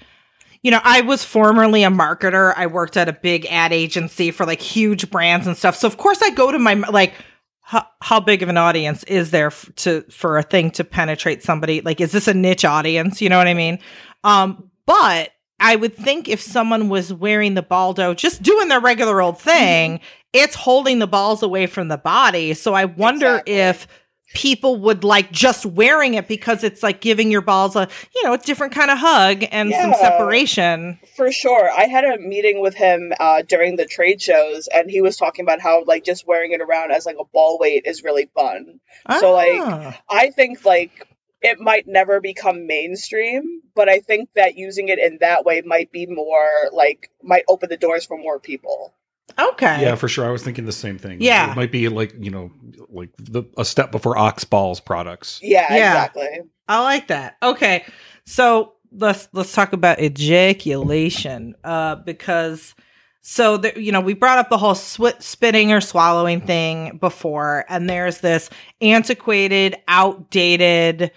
[0.64, 2.54] you know, I was formerly a marketer.
[2.56, 5.76] I worked at a big ad agency for like huge brands and stuff.
[5.76, 7.14] So of course I go to my like
[7.62, 11.44] how, how big of an audience is there f- to for a thing to penetrate
[11.44, 11.82] somebody?
[11.82, 13.80] Like is this a niche audience, you know what I mean?
[14.24, 19.22] Um but I would think if someone was wearing the Baldo just doing their regular
[19.22, 20.00] old thing,
[20.34, 22.54] it's holding the balls away from the body.
[22.56, 23.54] So I wonder Exactly.
[23.54, 23.88] if
[24.34, 28.34] people would like just wearing it because it's like giving your balls a you know
[28.34, 31.70] a different kind of hug and some separation For sure.
[31.70, 35.46] I had a meeting with him uh, during the trade shows, and he was talking
[35.46, 38.80] about how like just wearing it around as like a ball weight is really fun.
[39.20, 40.02] So, like, Ah.
[40.10, 41.08] I think like
[41.44, 45.92] it might never become mainstream, but I think that using it in that way might
[45.92, 48.96] be more like might open the doors for more people.
[49.40, 50.26] Okay Yeah, for sure.
[50.26, 51.18] I was thinking the same thing.
[51.22, 51.52] Yeah.
[51.52, 52.52] it might be like you know,
[52.90, 55.40] like the a step before Oxballs products.
[55.44, 55.90] Yeah, Yeah.
[55.90, 56.28] exactly.
[56.68, 57.38] I like that.
[57.44, 57.86] Okay.
[58.26, 62.76] So let's let's talk about ejaculation uh because
[63.22, 67.66] so the, you know we brought up the whole swi spitting or swallowing thing before
[67.70, 68.50] and there's this
[68.82, 71.12] antiquated outdated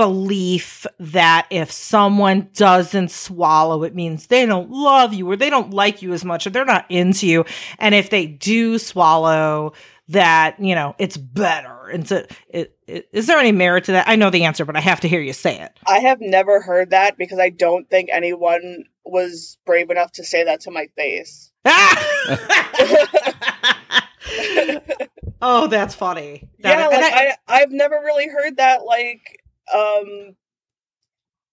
[0.00, 5.74] belief that if someone doesn't swallow it means they don't love you or they don't
[5.74, 7.44] like you as much or they're not into you.
[7.78, 9.74] And if they do swallow
[10.08, 11.88] that you know it's better.
[11.88, 14.08] And so it, it, is there any merit to that?
[14.08, 15.78] I know the answer but i have to hear you say it.
[15.86, 20.44] I have never heard that because I don't think anyone was brave enough to say
[20.44, 21.52] that to my face.
[25.42, 26.48] oh that's funny.
[26.60, 29.39] That- yeah, and like I- I, I've never really heard that like
[29.74, 30.36] um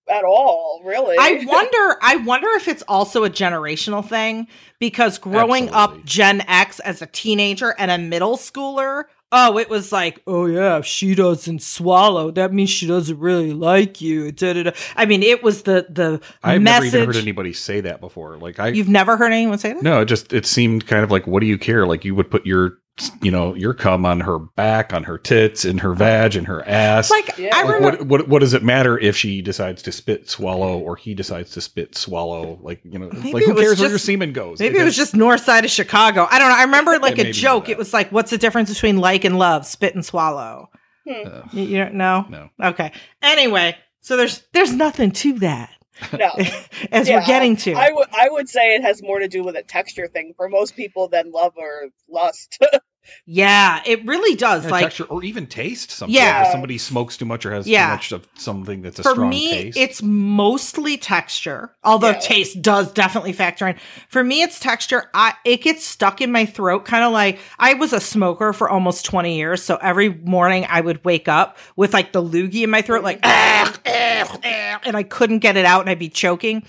[0.09, 1.18] at all, really.
[1.20, 4.47] I wonder I wonder if it's also a generational thing
[4.80, 9.03] because growing up Gen X as a teenager and a middle schooler,
[9.34, 13.51] oh, it was like, oh yeah, if she doesn't swallow, that means she doesn't really
[13.51, 14.32] like you.
[14.32, 14.72] Da, da, da.
[14.95, 16.93] I mean, it was the the I've message.
[16.93, 18.38] never even heard anybody say that before.
[18.38, 19.84] Like I, You've never heard anyone say that?
[19.84, 21.86] no, it just it seemed kind of like, what do you care?
[21.86, 22.78] Like you would put your,
[23.22, 26.68] you know, your cum on her back, on her tits, in her vag, in her
[26.68, 27.12] ass.
[27.12, 27.56] Like Yeah.
[27.56, 30.80] I Like, remember what, what what does it matter if she decides to spit swallow
[30.80, 32.60] or he decides to spit swallow?
[32.62, 34.60] Like you know, Maybe like who was cares where your semen goes?
[34.60, 36.28] Maybe it was just north side of Chicago.
[36.30, 36.56] I don't know.
[36.58, 37.70] I remember like a joke.
[37.70, 39.66] It was like, what's the difference between like and love?
[39.66, 40.70] Spit and swallow.
[41.10, 42.26] Uh, You, you don't know?
[42.30, 42.50] no.
[42.62, 42.91] Okay.
[43.22, 45.72] Anyway, so there's there's nothing to that.
[46.12, 46.30] no.
[46.91, 47.74] As Yeah, we're getting to.
[47.74, 50.50] I would I would say it has more to do with a texture thing for
[50.50, 52.62] most people than love or lust.
[53.26, 54.64] Yeah, it really does.
[54.66, 55.91] Yeah, like texture or even taste.
[55.91, 56.16] Something.
[56.16, 56.43] Yeah.
[56.45, 57.88] if somebody smokes too much or has Yeah.
[57.88, 59.78] too much of something that's a for strong me, taste.
[59.78, 61.74] it's mostly texture.
[61.84, 62.20] Although Yeah.
[62.20, 63.76] taste does definitely factor in.
[64.10, 65.10] For me, it's texture.
[65.14, 68.70] I it gets stuck in my throat, kind of like I was a smoker for
[68.70, 69.62] almost twenty years.
[69.64, 73.20] So every morning I would wake up with like the loogie in my throat, like
[73.24, 76.64] "Ah, ah, ah," and I couldn't get it out, and I'd be choking.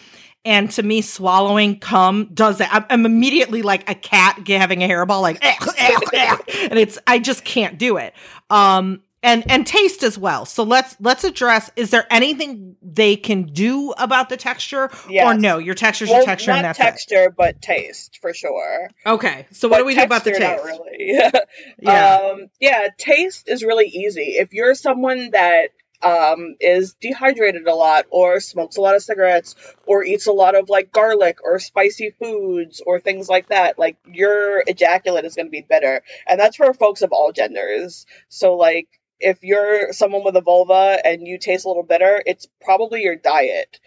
[0.45, 2.71] And to me, swallowing cum does that.
[2.73, 6.39] I'm, I'm immediately like a cat having a hairball, like, "Ah, ah, ah,"
[6.71, 8.15] and it's I just can't do it.
[8.49, 10.47] Um, and and taste as well.
[10.47, 15.59] So let's let's address: is there anything they can do about the texture, or no?
[15.59, 18.91] Your texture's Well, your texture, not and that's texture, but taste for sure.
[19.05, 19.47] Okay.
[19.51, 20.81] So what But do we do about the texture, taste?
[20.81, 21.21] Really.
[21.81, 22.17] Yeah.
[22.17, 24.37] Um, yeah, taste is really easy.
[24.39, 25.69] If you're someone that
[26.03, 29.55] um, is dehydrated a lot, or smokes a lot of cigarettes,
[29.87, 33.97] or eats a lot of like garlic or spicy foods or things like that, like
[34.13, 38.07] your ejaculate is going to be bitter, and that's for folks of all genders.
[38.29, 38.89] So like.
[39.21, 43.17] If you're someone with a vulva and you taste a little bitter, it's probably your
[43.17, 43.81] diet.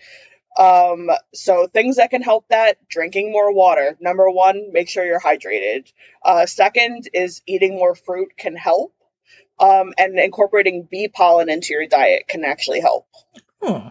[0.60, 3.96] Um, so things that can help that, drinking more water.
[4.02, 5.90] Number one, make sure you're hydrated.
[6.22, 8.94] Uh, second is eating more fruit can help.
[9.62, 13.06] Um, and incorporating bee pollen into your diet can actually help.
[13.62, 13.90] Hmm.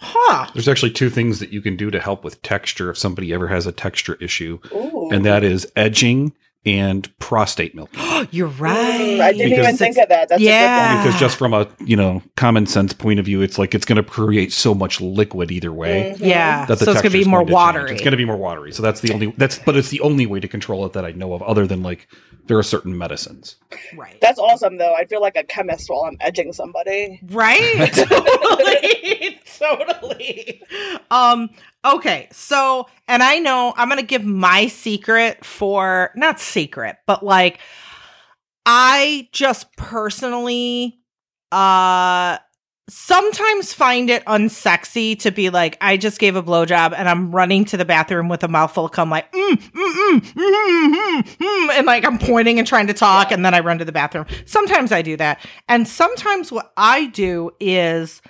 [0.00, 0.50] Huh.
[0.52, 3.46] There's actually two things that you can do to help with texture if somebody ever
[3.46, 5.10] has a texture issue, Ooh.
[5.12, 6.32] and that is edging
[6.64, 7.90] and prostate milk.
[8.30, 9.20] You're right.
[9.20, 10.28] I didn't Because even think of that.
[10.28, 11.00] That's Yeah.
[11.00, 13.84] a because just from a you know common sense point of view, it's like it's
[13.84, 16.12] going to create so much liquid either way.
[16.12, 16.20] good one.
[16.20, 16.26] Mhm.
[16.30, 16.66] Yeah.
[16.66, 17.90] That the so it's gonna be more going to change.
[17.90, 18.72] It's going to be more watery.
[18.72, 21.10] So that's the only that's but it's the only way to control it that I
[21.12, 22.06] know of, other than like
[22.46, 23.56] there are certain medicines.
[23.96, 24.18] right.
[24.20, 24.94] That's awesome, though.
[24.94, 27.20] I feel like a chemist while I'm edging somebody.
[27.30, 27.92] Right?
[27.92, 29.40] totally.
[29.62, 30.62] Totally.
[31.10, 31.50] Um,
[31.84, 37.60] okay, so and I know I'm gonna give my secret for not secret, but like
[38.66, 40.98] I just personally
[41.50, 42.38] uh
[42.88, 47.64] sometimes find it unsexy to be like, I just gave a blowjob and I'm running
[47.66, 51.70] to the bathroom with a mouthful of cum, like, mm, mm, mm, mm, mm, mm,
[51.70, 54.26] and like I'm pointing and trying to talk, and then I run to the bathroom.
[54.46, 55.44] Sometimes I do that.
[55.68, 58.20] And sometimes what I do is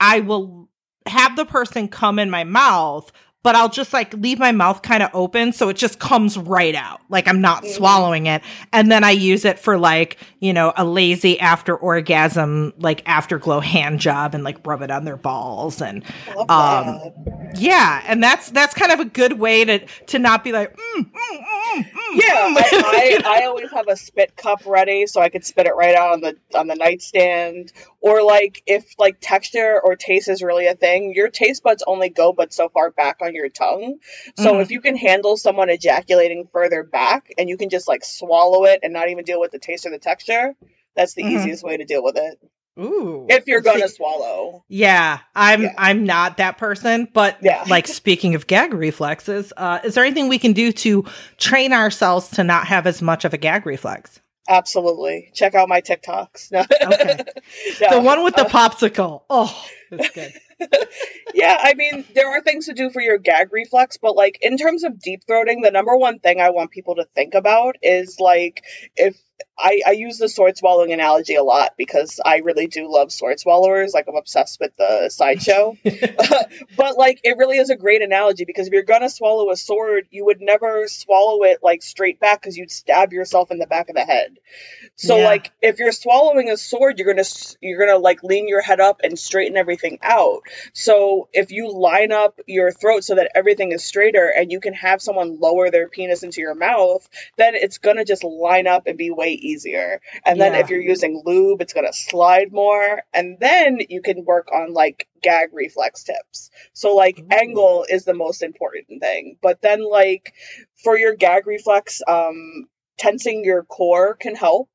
[0.00, 0.68] I will
[1.06, 3.10] have the person come in my mouth,
[3.42, 6.74] but I'll just like leave my mouth kind of open so it just comes right
[6.74, 7.00] out.
[7.08, 7.76] Like I'm not Mhm.
[7.76, 8.42] swallowing it.
[8.72, 13.60] And then I use it for like, you know, a lazy after orgasm, like afterglow
[13.60, 15.80] hand job and like rub it on their balls.
[15.80, 16.02] And
[16.48, 17.00] Um,
[17.54, 21.02] yeah, and that's that's kind of a good way to to not be like, mm,
[21.02, 22.56] mm, mm, mm, Yeah, mm.
[22.58, 25.94] I, I, I always have a spit cup ready so I could spit it right
[25.94, 27.72] out on the on the nightstand.
[28.06, 32.08] Or like if like texture or taste is really a thing, your taste buds only
[32.08, 33.98] go but so far back on your tongue.
[34.36, 34.62] So Mhm.
[34.62, 38.80] if you can handle someone ejaculating further back and you can just like swallow it
[38.84, 40.54] and not even deal with the taste or the texture,
[40.94, 41.32] that's the Mhm.
[41.40, 42.38] easiest way to deal with it.
[42.78, 43.26] Ooh.
[43.28, 44.62] If you're gonna See- swallow.
[44.68, 45.72] Yeah, I'm Yeah.
[45.78, 47.64] I'm not that person, but Yeah.
[47.68, 51.04] like speaking of gag reflexes, uh, is there anything we can do to
[51.38, 54.20] train ourselves to not have as much of a gag reflex?
[54.48, 55.30] Absolutely.
[55.34, 56.50] Check out my TikToks.
[56.52, 56.60] No.
[56.60, 57.24] Okay.
[57.80, 57.90] No.
[57.90, 59.22] The one with the Uh, popsicle.
[59.28, 60.32] Oh, that's good.
[61.34, 64.56] Yeah, I mean, there are things to do for your gag reflex, but like in
[64.56, 68.18] terms of deep throating, the number one thing I want people to think about is
[68.20, 68.64] like
[68.96, 69.16] if
[69.58, 73.38] I, I use the sword swallowing analogy a lot because I really do love sword
[73.38, 73.92] swallowers.
[73.92, 75.76] Like I'm obsessed with the sideshow.
[76.76, 80.06] but like it really is a great analogy because if you're gonna swallow a sword,
[80.10, 83.88] you would never swallow it like straight back because you'd stab yourself in the back
[83.88, 84.38] of the head.
[84.96, 85.24] So Yeah.
[85.26, 87.26] like if you're swallowing a sword, you're gonna
[87.60, 90.42] you're gonna like lean your head up and straighten everything out.
[90.72, 94.74] So if you line up your throat so that everything is straighter and you can
[94.74, 98.98] have someone lower their penis into your mouth, then it's gonna just line up and
[98.98, 100.00] be way easier.
[100.24, 103.02] And then if you're using lube, it's gonna slide more.
[103.12, 106.50] And then you can work on like gag reflex tips.
[106.72, 107.28] So like Ooh.
[107.30, 109.38] angle is the most important thing.
[109.42, 110.34] But then like
[110.82, 112.68] for your gag reflex, um
[112.98, 114.68] tensing your core can help.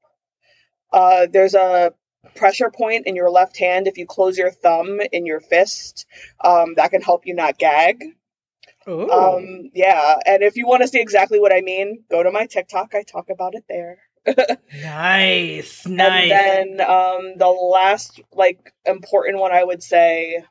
[0.91, 1.93] Uh there's a
[2.35, 6.05] pressure point in your left hand if you close your thumb in your fist
[6.43, 8.03] um, that can help you not gag
[8.87, 9.09] Ooh.
[9.09, 12.45] um, yeah and if you want to see exactly what i mean go to my
[12.45, 16.31] tiktok i talk about it there nice, nice.
[16.31, 20.43] and then um, the last like important one I would say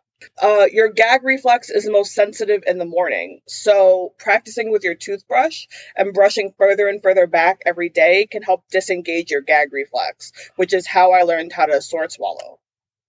[0.42, 3.40] uh, your gag reflex is the most sensitive in the morning.
[3.46, 5.66] So practicing with your toothbrush
[5.96, 10.74] and brushing further and further back every day can help disengage your gag reflex, which
[10.74, 12.58] is how I learned how to sword swallow.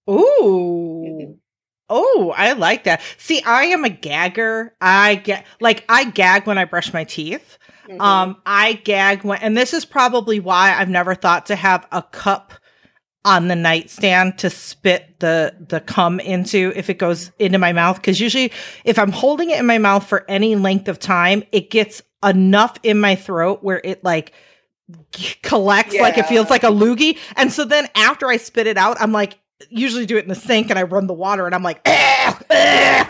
[0.10, 1.38] Ooh.
[1.94, 3.02] Oh, I like that.
[3.18, 4.73] See, I am a gagger.
[4.80, 7.57] I get like I gag when I brush my teeth.
[7.90, 7.99] Mhm.
[7.99, 12.02] Um, I gag when, and this is probably why I've never thought to have a
[12.02, 12.53] cup
[13.23, 17.98] on the nightstand to spit the the cum into if it goes into my mouth.
[17.98, 18.52] Because usually
[18.84, 22.77] if I'm holding it in my mouth for any length of time, it gets enough
[22.84, 24.34] in my throat where it like
[25.41, 28.99] collects like it feels like a loogie, and so then after I spit it out,
[28.99, 29.39] I'm like
[29.69, 33.07] usually do it in the sink and I run the water and I'm like, and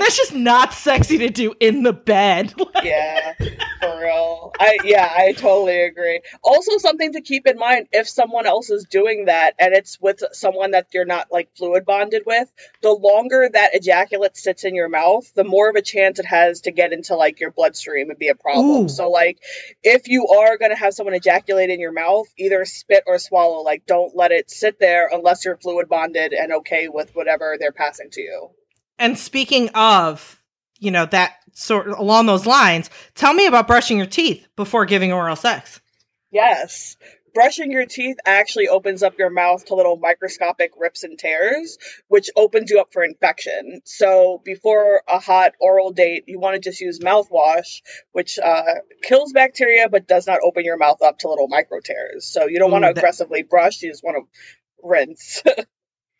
[0.00, 2.54] that's just not sexy to do in the bed.
[2.82, 3.34] yeah,
[3.80, 4.52] for real.
[4.58, 6.20] I yeah, I totally agree.
[6.42, 10.22] Also, something to keep in mind if someone else is doing that and it's with
[10.32, 12.50] someone that you're not like fluid bonded with,
[12.82, 16.62] the longer that ejaculate sits in your mouth, the more of a chance it has
[16.62, 18.84] to get into like your bloodstream and be a problem.
[18.84, 18.88] Ooh.
[18.88, 19.38] So, like,
[19.82, 23.62] if you are gonna have someone ejaculate in your mouth, either spit or swallow.
[23.62, 27.72] Like, don't let it sit there unless you're fluid bonded and okay with whatever they're
[27.72, 28.50] passing to you.
[28.98, 30.40] And speaking of,
[30.78, 35.12] you know, that sort along those lines, tell me about brushing your teeth before giving
[35.12, 35.80] oral sex.
[36.30, 36.96] Yes.
[37.32, 41.78] Brushing your teeth actually opens up your mouth to little microscopic rips and tears,
[42.08, 43.82] which opens you up for infection.
[43.84, 47.82] So before a hot oral date, you want to just use mouthwash,
[48.12, 48.64] which uh,
[49.02, 52.26] kills bacteria but does not open your mouth up to little micro tears.
[52.26, 54.38] So you don't want to aggressively brush, you just want to
[54.82, 55.42] rinse.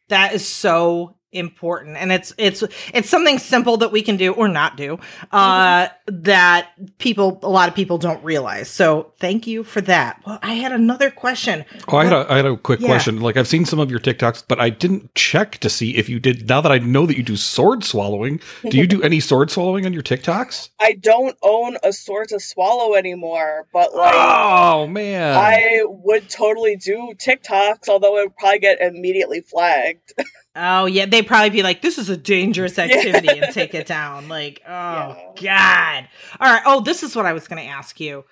[0.08, 4.48] That is so important and it's it's it's something simple that we can do or
[4.48, 4.98] not do
[5.30, 10.38] uh that people a lot of people don't realize so thank you for that well
[10.42, 12.86] i had another question Oh, I had a, I had a quick Yeah.
[12.88, 13.20] question.
[13.20, 16.20] Like I've seen some of your TikToks, but I didn't check to see if you
[16.20, 16.48] did.
[16.48, 19.86] Now that I know that you do sword swallowing, do you do any sword swallowing
[19.86, 20.68] on your TikToks?
[20.78, 24.14] I don't own a sword to swallow anymore, but like.
[24.16, 25.36] Oh man!
[25.36, 30.12] I would totally do TikToks, although it would probably get immediately flagged.
[30.56, 34.28] oh yeah they'd probably be like this is a dangerous activity and take it down.
[34.28, 36.08] Like oh god.
[36.40, 36.62] All right.
[36.66, 38.24] Oh this is what i was going to ask you.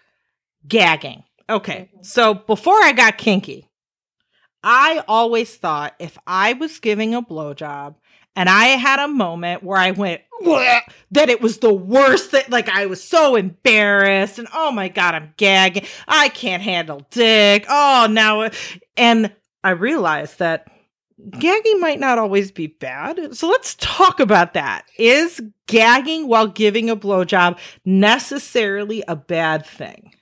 [0.66, 1.24] Gagging.
[1.48, 1.88] Okay.
[1.92, 2.02] Mm-hmm.
[2.02, 3.68] So before i got kinky
[4.62, 7.94] I always thought if I was giving a blowjob
[8.34, 10.20] and I had a moment where I went
[11.10, 12.44] that it was the worst thing.
[12.48, 15.86] Like I was so embarrassed and oh my god, I'm gagging.
[16.06, 17.66] I can't handle dick.
[17.68, 18.50] Oh now,
[18.96, 19.32] and
[19.64, 20.68] I realized that
[21.38, 23.36] gagging might not always be bad.
[23.36, 24.84] So let's talk about that.
[24.98, 30.14] Is gagging while giving a blowjob necessarily a bad thing?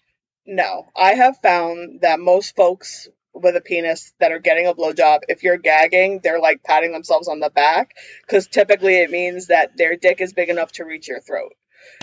[0.47, 5.21] No, I have found that most folks with a penis that are getting a blowjob,
[5.29, 7.95] if you're gagging, they're like patting themselves on the back
[8.27, 11.53] because typically it means that their dick is big enough to reach your throat.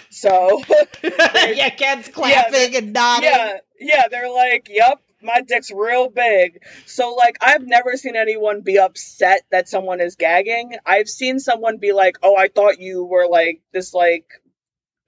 [0.09, 0.61] So,
[1.03, 3.29] yeah, Ken's clapping and nodding.
[3.31, 8.61] yeah, yeah, they're like, "Yep, my dick's real big." So, like, I've never seen anyone
[8.61, 10.77] be upset that someone is gagging.
[10.85, 14.25] I've seen someone be like, "Oh, I thought you were like this, like."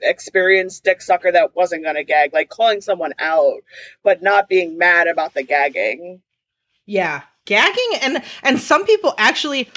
[0.02, 3.62] experienced dick sucker that wasn't gonna gag like calling someone out
[4.04, 6.22] but not being mad about the gagging
[6.86, 9.70] Yeah, gagging and and some people actually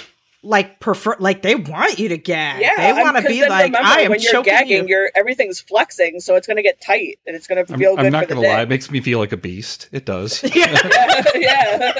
[0.43, 2.61] like prefer like they want you to gag.
[2.61, 4.97] yeah they want to be like remember, I am when you're choking gagging you.
[4.97, 8.13] are everything's flexing so it's gonna get tight and it's gonna I'm, feel good I'm
[8.13, 9.89] not for the gonna lie; it makes me feel like a beast.
[9.91, 10.43] It does.
[10.55, 11.93] yeah, yeah, yeah.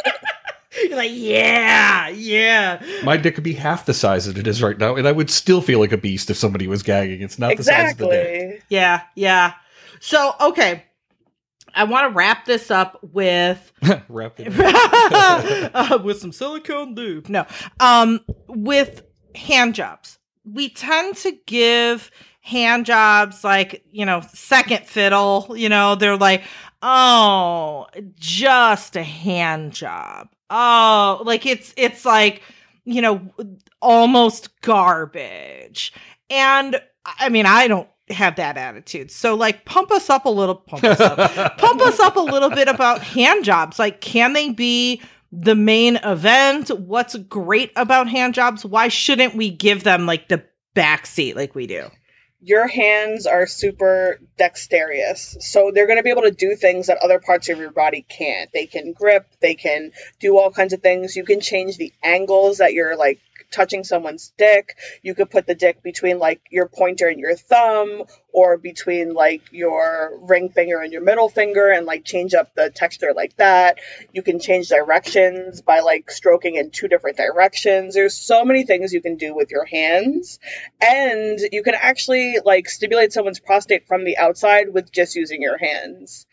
[0.85, 2.83] You're like yeah, yeah.
[3.03, 5.31] My dick could be half the size that it is right now, and I would
[5.31, 7.23] still feel like a beast if somebody was gagging.
[7.23, 8.29] It's not the size of the dick.
[8.29, 9.55] exactly Yeah, yeah.
[10.01, 10.85] So, okay.
[11.79, 13.73] I want to wrap this up with
[14.09, 14.53] Wrap it.
[14.59, 17.29] uh, with some silicone lube.
[17.29, 17.47] No.
[17.81, 19.03] Um with
[19.35, 20.19] hand jobs.
[20.45, 22.11] We tend to give
[22.41, 26.43] hand jobs like, you know, second fiddle, you know, they're like,
[26.83, 32.43] "Oh, just a hand job." Oh, like it's it's like,
[32.85, 33.21] you know,
[33.83, 35.93] almost garbage.
[36.31, 39.11] And I mean, I don't have that attitude.
[39.11, 41.19] So like pump us up a little pump us up.
[41.59, 43.79] pump us up a little bit about hand jobs.
[43.79, 46.71] Like can they be the main event?
[46.71, 48.65] What's great about hand jobs?
[48.65, 50.45] Why shouldn't we give them like the
[50.75, 51.91] backseat like we do?
[52.41, 55.37] your hands are super dexterous.
[55.41, 58.07] So they're going to be able to do things that other parts of your body
[58.09, 58.51] can't.
[58.53, 61.17] They can grip, they can do all kinds of things.
[61.17, 64.77] You can change the angles that you're like touching someone's dick.
[65.03, 69.43] You could put the dick between like your pointer and your thumb or between like
[69.53, 73.79] your ring finger and your middle finger and like change up the texture like that.
[74.13, 77.95] You can change directions by like stroking in two different directions.
[77.95, 80.39] There's so many things you can do with your hands
[80.81, 85.59] and you can actually like stimulate someone's prostate from the outside with just using your
[85.59, 86.27] hands.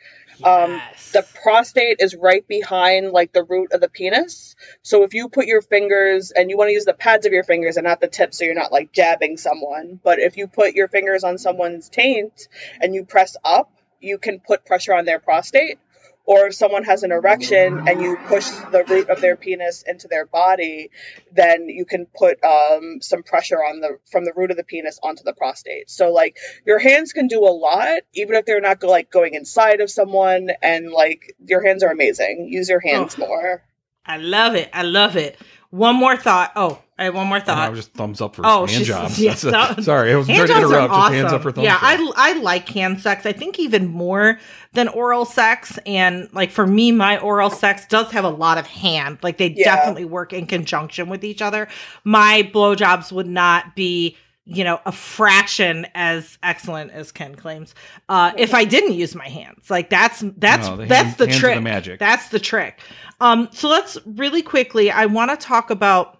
[0.44, 0.82] Um,
[1.14, 4.56] the prostate is right behind like the root of the penis.
[4.82, 7.44] So if you put your fingers and you want to use the pads of your
[7.44, 10.74] fingers and not the tips so you're not like jabbing someone, but if you put
[10.74, 12.48] your fingers on someone's taint
[12.82, 15.80] and you press up, you can put pressure on their prostate.
[16.26, 20.08] Or if someone has an erection and you push the root of their penis into
[20.08, 20.90] their body,
[21.32, 25.00] then you can put um, some pressure on the from the root of the penis
[25.04, 25.90] onto the prostate.
[25.90, 29.82] So like your hands can do a lot, even if they're not like going inside
[29.82, 30.50] of someone.
[30.62, 32.50] And like your hands are amazing.
[32.52, 33.64] Use your hands more.
[34.06, 34.70] I love it.
[34.74, 35.38] I love it.
[35.76, 36.52] One more thought.
[36.56, 37.72] Oh, I have one more And I thought.
[37.72, 39.20] was just thumbs up for Oh, hand she's- jobs.
[39.20, 40.94] yeah, That's a- that- sorry, I was Hand trying to jobs are interrupt.
[40.94, 41.36] Just hands awesome.
[41.36, 41.82] up for thumbs yeah, up.
[41.84, 43.26] I, I like hand sex.
[43.26, 44.40] I think even more
[44.74, 45.78] than oral sex.
[45.86, 49.18] And like for me, my oral sex does have a lot of hand.
[49.22, 49.76] Like they Yeah.
[49.76, 51.68] definitely work in conjunction with each other.
[52.06, 54.16] My blowjobs would not be,
[54.46, 57.74] you know, a fraction as excellent as Ken claims.
[58.08, 61.28] Uh, if I didn't use my hands, like that's that's No, the that's hand- the
[61.28, 62.00] trick the magic.
[62.00, 62.80] That's the trick.
[63.20, 64.92] Um, so let's really quickly.
[64.92, 66.20] I want to talk about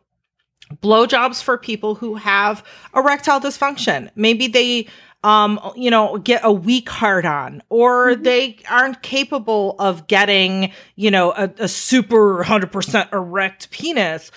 [0.82, 2.64] blowjobs for people who have
[2.96, 4.10] erectile dysfunction.
[4.16, 4.88] Maybe they
[5.24, 11.10] um you know get a weak hard on or they aren't capable of getting you
[11.10, 14.32] know a, a super 100% erect penis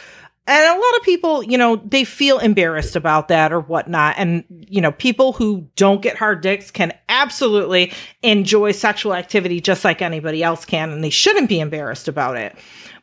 [0.48, 4.44] and a lot of people you know they feel embarrassed about that or whatnot and
[4.48, 7.92] you know people who don't get hard dicks can absolutely
[8.22, 12.56] enjoy sexual activity just like anybody else can and they shouldn't be embarrassed about it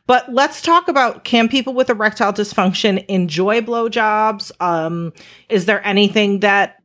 [0.06, 4.52] but let's talk about can people with erectile dysfunction enjoy blowjobs?
[4.60, 5.12] Um,
[5.48, 6.80] is there anything that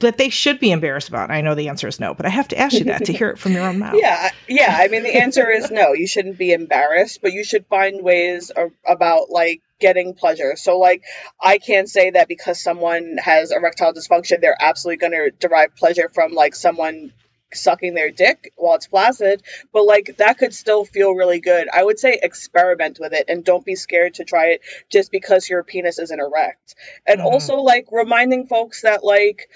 [0.00, 1.30] that they should be embarrassed about?
[1.30, 3.30] I know the answer is no, but I have to ask you that to hear
[3.30, 3.94] it from your own mouth.
[4.04, 4.76] Yeah, yeah.
[4.76, 5.92] I mean, the answer is no.
[5.92, 10.56] You shouldn't be embarrassed, but you should find ways a- about like getting pleasure.
[10.56, 11.04] So, like,
[11.40, 16.10] I can't say that because someone has erectile dysfunction, they're absolutely going to derive pleasure
[16.12, 17.12] from like someone
[17.52, 19.42] sucking their dick while it's flaccid,
[19.72, 21.68] but like that could still feel really good.
[21.72, 25.48] I would say experiment with it and don't be scared to try it just because
[25.48, 26.74] your penis isn't erect.
[27.06, 27.24] And Mhm.
[27.26, 29.48] also like reminding folks that like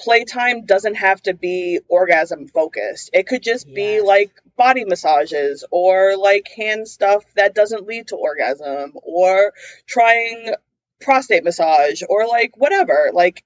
[0.00, 3.10] playtime doesn't have to be orgasm focused.
[3.12, 8.16] It could just be like body massages or like hand stuff that doesn't lead to
[8.16, 9.52] orgasm or
[9.86, 10.54] trying
[11.00, 13.10] prostate massage or like whatever.
[13.12, 13.44] Like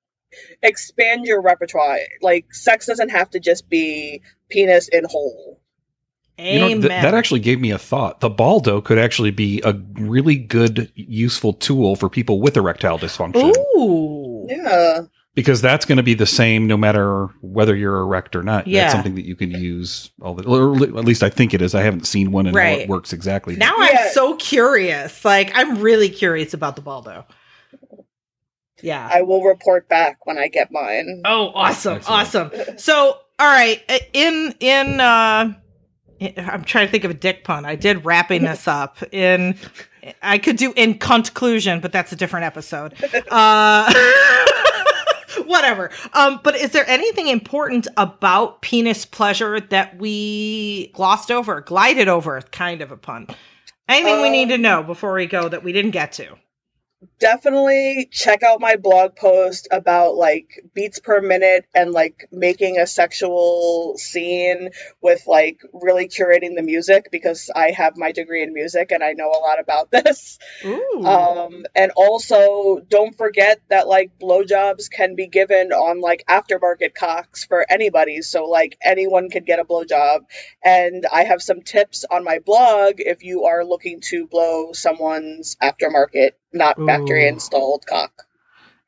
[0.62, 1.98] expand your repertoire.
[2.22, 5.60] Like sex doesn't have to just be penis in hole.
[6.36, 6.80] You know, Amen.
[6.80, 8.18] th- that actually gave me a thought.
[8.20, 13.54] The baldo could actually be a really good, useful tool for people with erectile dysfunction
[13.76, 14.46] Ooh.
[14.48, 15.02] Yeah.
[15.34, 18.66] Because that's going to be the same no matter whether you're erect or not.
[18.66, 18.82] Yeah.
[18.82, 21.74] That's something that you can use all the, or at least I think it is.
[21.74, 23.56] I haven't seen one and how it works exactly.
[23.56, 23.88] Now Yeah.
[24.06, 25.24] I'm so curious.
[25.24, 27.26] Like I'm really curious about the baldo.
[28.82, 29.08] Yeah.
[29.12, 31.22] I will report back when I get mine.
[31.24, 32.52] Oh, awesome, Excellent.
[32.52, 32.78] awesome.
[32.78, 33.82] So, all right,
[34.12, 35.52] in in uh
[36.36, 37.64] I'm trying to think of a dick pun.
[37.64, 39.56] I did wrapping this up in
[40.22, 42.94] I could do in conclusion, but that's a different episode.
[43.30, 43.92] Uh
[45.46, 45.90] whatever.
[46.12, 52.40] Um but is there anything important about penis pleasure that we glossed over, glided over,
[52.52, 53.26] kind of a pun?
[53.88, 56.36] Anything we need to Um, know before we go that we didn't get to?
[57.18, 62.86] Definitely check out my blog post about like beats per minute and like making a
[62.86, 64.70] sexual scene
[65.00, 69.12] with like really curating the music because I have my degree in music and I
[69.12, 70.38] know a lot about this.
[71.04, 77.44] Um, and also don't forget that like blowjobs can be given on like aftermarket cocks
[77.44, 78.22] for anybody.
[78.22, 80.20] So like anyone could get a blowjob.
[80.62, 85.56] And I have some tips on my blog if you are looking to blow someone's
[85.62, 88.26] aftermarket, not factory installed cock.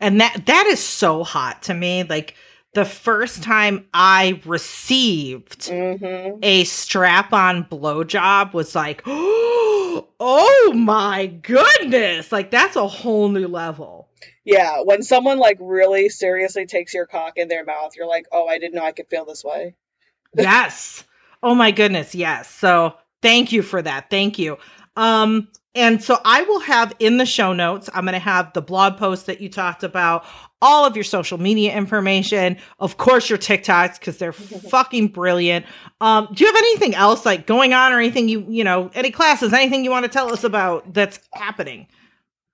[0.01, 2.05] And that that is so hot to me.
[2.05, 2.34] Like
[2.74, 12.30] the first time I received hmm a strap-on blowjob was like, oh my goodness!
[12.30, 14.09] Like that's a whole new level.
[14.44, 18.47] Yeah, when someone like really seriously takes your cock in their mouth, you're like, oh,
[18.47, 19.74] I didn't know I could feel this way.
[20.36, 21.05] yes.
[21.43, 22.51] Oh my goodness, yes.
[22.51, 24.10] So thank you for that.
[24.10, 24.59] Thank you.
[24.97, 28.62] Um, and so I will have in the show notes, I'm going to have the
[28.62, 30.24] blog post that you talked about,
[30.62, 34.32] all of your social media information, of course, your TikToks, because they're
[34.70, 35.66] fucking brilliant.
[36.00, 39.10] Um, do you have anything else like going on or anything you, you know, any
[39.10, 41.86] classes, anything you want to tell us about that's happening?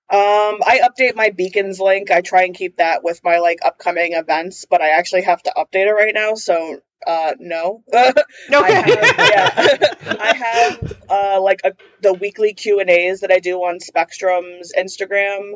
[0.09, 2.11] Um, I update my beacons link.
[2.11, 5.53] I try and keep that with my like upcoming events, but I actually have to
[5.57, 7.83] update it right now, so uh no.
[7.93, 8.13] I
[8.53, 8.73] Okay.
[8.73, 10.17] have, yeah.
[10.19, 15.53] I have uh like a, the weekly Q&As that I do on Spectrum's Instagram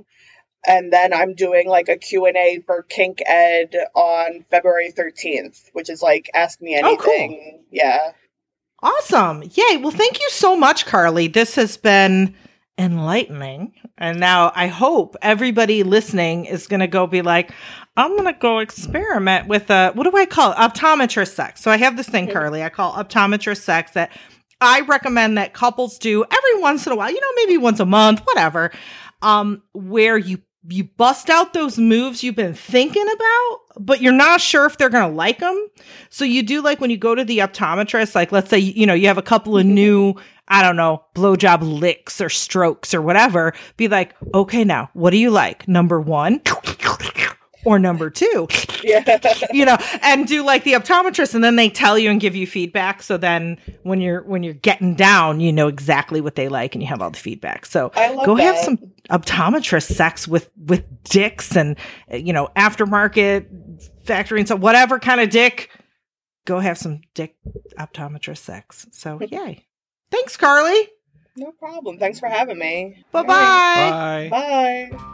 [0.65, 6.02] and then I'm doing like a Q&A for Kink Ed on February 13th, which is
[6.02, 7.14] like ask me Oh, cool.
[7.14, 7.64] anything.
[7.72, 8.11] Yeah.
[8.84, 9.44] Awesome.
[9.44, 9.78] Yay.
[9.78, 11.28] Well, thank you so much, Carly.
[11.28, 12.36] This has been
[12.78, 13.74] enlightening.
[13.98, 17.52] And now I hope everybody listening is going to go be like,
[17.95, 20.58] I'm going to go experiment with a, what do I call it?
[20.58, 21.62] Optometrist sex.
[21.62, 24.12] So I have this thing, Carly, I call optometrist sex that
[24.62, 27.86] I recommend that couples do every once in a while, you know, maybe once a
[27.86, 28.72] month, whatever,
[29.22, 34.41] um, where you you bust out those moves you've been thinking about, but you're not
[34.41, 35.68] sure if they're going to like them.
[36.10, 38.94] So you do like when you go to the optometrist, like let's say, you know,
[38.94, 40.15] you have a couple of new,
[40.48, 43.53] I don't know, blowjob licks or strokes or whatever.
[43.77, 45.68] Be like, okay, now what do you like?
[45.68, 46.41] Number one
[47.68, 48.48] or number two?
[48.84, 49.19] Yeah.
[49.52, 52.48] you know, and do like the optometrist and then they tell you and give you
[52.48, 53.03] feedback.
[53.03, 56.81] So then when you're, when you're getting down, you know exactly what they like and
[56.81, 57.65] you have all the feedback.
[57.65, 58.77] So I love go have some
[59.10, 61.77] optometrist sex with with dicks and
[62.11, 63.45] uh, you know aftermarket
[64.03, 65.69] factory and so whatever kind of dick
[66.45, 67.38] go have some dick
[67.80, 69.65] optometrist sex so yay
[70.11, 70.89] thanks carly
[71.38, 71.99] No problem.
[71.99, 73.03] Thanks for having me.
[73.14, 74.27] bye-bye Bye.
[74.30, 75.14] Bye.